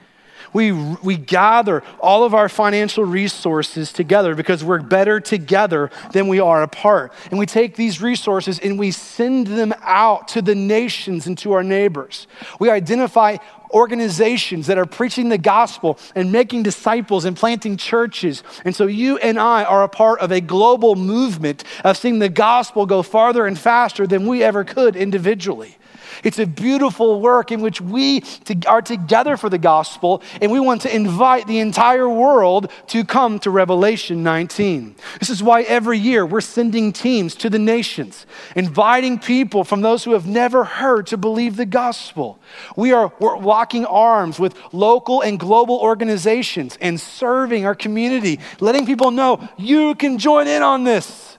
We, 0.53 0.73
we 0.73 1.17
gather 1.17 1.83
all 2.01 2.25
of 2.25 2.35
our 2.35 2.49
financial 2.49 3.05
resources 3.05 3.93
together 3.93 4.35
because 4.35 4.65
we're 4.65 4.81
better 4.81 5.21
together 5.21 5.91
than 6.13 6.27
we 6.27 6.41
are 6.41 6.63
apart. 6.63 7.13
And 7.31 7.39
we 7.39 7.47
take 7.47 7.77
these 7.77 8.03
resources 8.03 8.59
and 8.59 8.77
we 8.77 8.91
send 8.91 9.47
them 9.47 9.73
out 9.81 10.27
to 10.29 10.43
the 10.43 10.57
nations 10.57 11.29
and 11.29 11.39
to 11.39 11.53
our 11.53 11.63
neighbors. 11.63 12.27
We 12.59 12.69
identify 12.69 13.37
organizations 13.71 14.67
that 14.67 14.79
are 14.79 14.87
preaching 14.87 15.29
the 15.29 15.39
gospel 15.39 15.99
and 16.17 16.33
making 16.33 16.65
disciples 16.65 17.25
and 17.25 17.37
planting 17.37 17.77
churches. 17.77 18.43
And 18.65 18.75
so 18.75 18.87
you 18.87 19.19
and 19.19 19.39
I 19.39 19.63
are 19.63 19.85
a 19.85 19.89
part 19.89 20.19
of 20.19 20.33
a 20.33 20.41
global 20.41 20.97
movement 20.97 21.63
of 21.85 21.97
seeing 21.97 22.19
the 22.19 22.29
gospel 22.29 22.87
go 22.87 23.05
farther 23.05 23.47
and 23.47 23.57
faster 23.57 24.05
than 24.09 24.27
we 24.27 24.43
ever 24.43 24.65
could 24.65 24.97
individually. 24.97 25.77
It's 26.25 26.39
a 26.39 26.47
beautiful 26.47 27.21
work 27.21 27.53
in 27.53 27.61
which 27.61 27.81
we 27.81 28.23
are 28.67 28.83
together 28.83 29.37
for 29.37 29.49
the 29.49 29.59
gospel, 29.59 30.23
and 30.41 30.51
we 30.51 30.61
want 30.61 30.83
to 30.83 30.95
invite 30.95 31.47
the 31.47 31.59
entire 31.59 32.09
world 32.09 32.71
to 32.89 33.05
come 33.05 33.39
to 33.41 33.51
Revelation 33.51 34.23
19. 34.23 34.95
This 35.19 35.31
is 35.31 35.43
why 35.43 35.63
every 35.63 35.99
year 35.99 36.25
we're 36.25 36.41
sending 36.41 36.93
teams 36.93 37.35
to 37.37 37.51
the 37.51 37.59
nations, 37.59 38.27
inviting 38.57 39.19
people 39.19 39.65
from 39.65 39.81
those 39.81 40.05
who 40.05 40.13
have 40.13 40.27
never 40.27 40.65
heard 40.65 41.07
to 41.09 41.17
believe 41.17 41.57
the 41.57 41.67
gospel. 41.67 42.39
We 42.77 42.93
are 42.93 43.13
locking 43.21 43.85
arms 43.87 44.39
with 44.39 44.55
local 44.73 45.21
and 45.21 45.39
global 45.39 45.79
organizations 45.79 46.77
and 46.81 47.01
serving 47.01 47.67
our 47.67 47.75
community, 47.75 48.41
letting 48.61 48.87
people 48.87 49.11
know 49.11 49.49
you 49.57 49.95
can 49.95 50.19
join 50.19 50.47
in 50.49 50.63
on 50.63 50.85
this. 50.85 51.30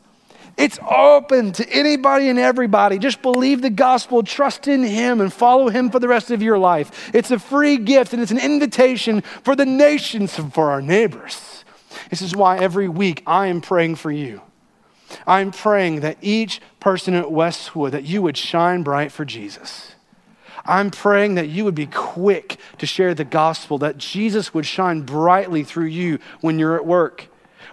It's 0.61 0.77
open 0.87 1.53
to 1.53 1.67
anybody 1.71 2.29
and 2.29 2.37
everybody. 2.37 2.99
Just 2.99 3.23
believe 3.23 3.63
the 3.63 3.71
gospel, 3.71 4.21
trust 4.21 4.67
in 4.67 4.83
Him, 4.83 5.19
and 5.19 5.33
follow 5.33 5.69
Him 5.69 5.89
for 5.89 5.97
the 5.97 6.07
rest 6.07 6.29
of 6.29 6.43
your 6.43 6.59
life. 6.59 7.09
It's 7.15 7.31
a 7.31 7.39
free 7.39 7.77
gift 7.77 8.13
and 8.13 8.21
it's 8.21 8.29
an 8.29 8.37
invitation 8.37 9.21
for 9.21 9.55
the 9.55 9.65
nations 9.65 10.37
and 10.37 10.53
for 10.53 10.69
our 10.69 10.79
neighbors. 10.79 11.65
This 12.11 12.21
is 12.21 12.35
why 12.35 12.59
every 12.59 12.87
week 12.87 13.23
I 13.25 13.47
am 13.47 13.59
praying 13.59 13.95
for 13.95 14.11
you. 14.11 14.43
I'm 15.25 15.49
praying 15.49 16.01
that 16.01 16.19
each 16.21 16.61
person 16.79 17.15
at 17.15 17.31
Westwood, 17.31 17.93
that 17.93 18.03
you 18.03 18.21
would 18.21 18.37
shine 18.37 18.83
bright 18.83 19.11
for 19.11 19.25
Jesus. 19.25 19.95
I'm 20.63 20.91
praying 20.91 21.35
that 21.35 21.49
you 21.49 21.65
would 21.65 21.73
be 21.73 21.87
quick 21.87 22.59
to 22.77 22.85
share 22.85 23.15
the 23.15 23.23
gospel, 23.23 23.79
that 23.79 23.97
Jesus 23.97 24.53
would 24.53 24.67
shine 24.67 25.01
brightly 25.01 25.63
through 25.63 25.87
you 25.87 26.19
when 26.41 26.59
you're 26.59 26.75
at 26.75 26.85
work, 26.85 27.29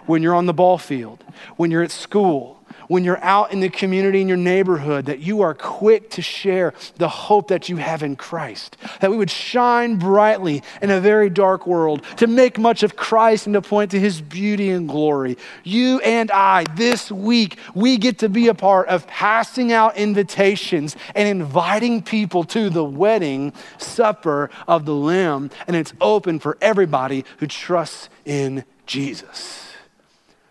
when 0.07 0.23
you're 0.23 0.33
on 0.33 0.47
the 0.47 0.53
ball 0.55 0.79
field, 0.79 1.23
when 1.55 1.69
you're 1.69 1.83
at 1.83 1.91
school, 1.91 2.58
when 2.89 3.03
you're 3.03 3.23
out 3.23 3.53
in 3.53 3.59
the 3.59 3.69
community 3.69 4.19
in 4.19 4.27
your 4.27 4.35
neighborhood, 4.35 5.05
that 5.05 5.19
you 5.19 5.41
are 5.41 5.53
quick 5.53 6.09
to 6.09 6.23
share 6.23 6.73
the 6.97 7.07
hope 7.07 7.47
that 7.49 7.69
you 7.69 7.77
have 7.77 8.01
in 8.01 8.15
Christ. 8.15 8.77
That 8.99 9.11
we 9.11 9.17
would 9.17 9.29
shine 9.29 9.97
brightly 9.97 10.63
in 10.81 10.89
a 10.89 10.99
very 10.99 11.29
dark 11.29 11.67
world, 11.67 12.03
to 12.17 12.25
make 12.25 12.57
much 12.57 12.81
of 12.81 12.95
Christ 12.95 13.45
and 13.45 13.53
to 13.53 13.61
point 13.61 13.91
to 13.91 13.99
his 13.99 14.21
beauty 14.21 14.71
and 14.71 14.89
glory. 14.89 15.37
You 15.63 15.99
and 15.99 16.31
I, 16.31 16.65
this 16.75 17.11
week, 17.11 17.59
we 17.75 17.97
get 17.97 18.17
to 18.19 18.29
be 18.29 18.47
a 18.47 18.55
part 18.55 18.87
of 18.87 19.05
passing 19.05 19.71
out 19.71 19.95
invitations 19.95 20.95
and 21.13 21.27
inviting 21.27 22.01
people 22.01 22.43
to 22.45 22.71
the 22.71 22.83
wedding 22.83 23.53
supper 23.77 24.49
of 24.67 24.85
the 24.85 24.95
Lamb. 24.95 25.51
And 25.67 25.75
it's 25.75 25.93
open 26.01 26.39
for 26.39 26.57
everybody 26.59 27.23
who 27.37 27.45
trusts 27.45 28.09
in 28.25 28.65
Jesus. 28.87 29.73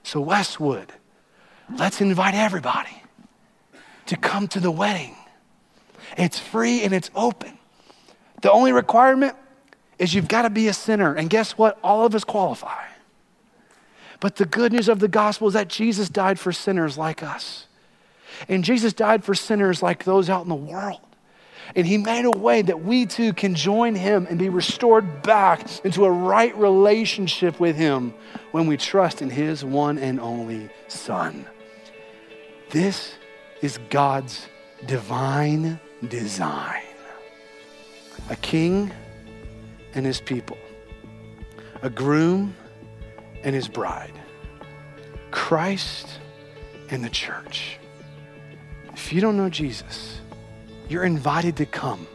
So, 0.04 0.20
Westwood, 0.20 0.92
Let's 1.76 2.00
invite 2.00 2.34
everybody 2.34 3.02
to 4.06 4.16
come 4.16 4.48
to 4.48 4.60
the 4.60 4.70
wedding. 4.70 5.14
It's 6.16 6.38
free 6.38 6.82
and 6.82 6.94
it's 6.94 7.10
open. 7.14 7.58
The 8.42 8.50
only 8.50 8.72
requirement 8.72 9.36
is 9.98 10.14
you've 10.14 10.28
got 10.28 10.42
to 10.42 10.50
be 10.50 10.68
a 10.68 10.72
sinner. 10.72 11.14
And 11.14 11.28
guess 11.28 11.58
what? 11.58 11.78
All 11.82 12.06
of 12.06 12.14
us 12.14 12.24
qualify. 12.24 12.84
But 14.20 14.36
the 14.36 14.46
good 14.46 14.72
news 14.72 14.88
of 14.88 14.98
the 14.98 15.08
gospel 15.08 15.48
is 15.48 15.54
that 15.54 15.68
Jesus 15.68 16.08
died 16.08 16.40
for 16.40 16.52
sinners 16.52 16.96
like 16.96 17.22
us. 17.22 17.66
And 18.48 18.64
Jesus 18.64 18.92
died 18.92 19.24
for 19.24 19.34
sinners 19.34 19.82
like 19.82 20.04
those 20.04 20.30
out 20.30 20.42
in 20.42 20.48
the 20.48 20.54
world. 20.54 21.00
And 21.76 21.86
he 21.86 21.98
made 21.98 22.24
a 22.24 22.30
way 22.30 22.62
that 22.62 22.82
we 22.82 23.04
too 23.04 23.32
can 23.32 23.54
join 23.54 23.94
him 23.94 24.26
and 24.28 24.38
be 24.38 24.48
restored 24.48 25.22
back 25.22 25.84
into 25.84 26.04
a 26.04 26.10
right 26.10 26.56
relationship 26.56 27.60
with 27.60 27.76
him 27.76 28.14
when 28.52 28.66
we 28.66 28.76
trust 28.76 29.20
in 29.20 29.28
his 29.28 29.64
one 29.64 29.98
and 29.98 30.18
only 30.18 30.70
Son. 30.88 31.44
This 32.70 33.14
is 33.62 33.78
God's 33.88 34.46
divine 34.84 35.80
design 36.06 36.82
a 38.28 38.36
king 38.36 38.92
and 39.94 40.04
his 40.04 40.20
people, 40.20 40.58
a 41.80 41.88
groom 41.88 42.54
and 43.42 43.54
his 43.54 43.68
bride, 43.68 44.12
Christ 45.30 46.20
and 46.90 47.02
the 47.02 47.08
church. 47.08 47.78
If 48.92 49.14
you 49.14 49.22
don't 49.22 49.38
know 49.38 49.48
Jesus, 49.48 50.20
you're 50.90 51.04
invited 51.04 51.56
to 51.56 51.64
come 51.64 52.06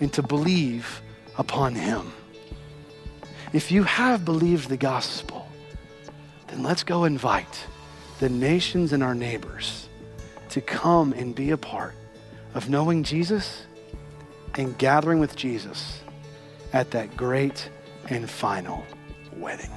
and 0.00 0.12
to 0.12 0.22
believe 0.22 1.00
upon 1.38 1.74
him. 1.74 2.12
If 3.54 3.72
you 3.72 3.84
have 3.84 4.26
believed 4.26 4.68
the 4.68 4.76
gospel, 4.76 5.48
then 6.48 6.62
let's 6.62 6.82
go 6.82 7.04
invite 7.04 7.64
the 8.18 8.28
nations 8.28 8.92
and 8.92 9.02
our 9.02 9.14
neighbors 9.14 9.88
to 10.50 10.60
come 10.60 11.12
and 11.12 11.34
be 11.34 11.50
a 11.50 11.56
part 11.56 11.94
of 12.54 12.68
knowing 12.68 13.04
Jesus 13.04 13.62
and 14.54 14.76
gathering 14.78 15.20
with 15.20 15.36
Jesus 15.36 16.00
at 16.72 16.90
that 16.90 17.16
great 17.16 17.68
and 18.08 18.28
final 18.28 18.84
wedding. 19.36 19.70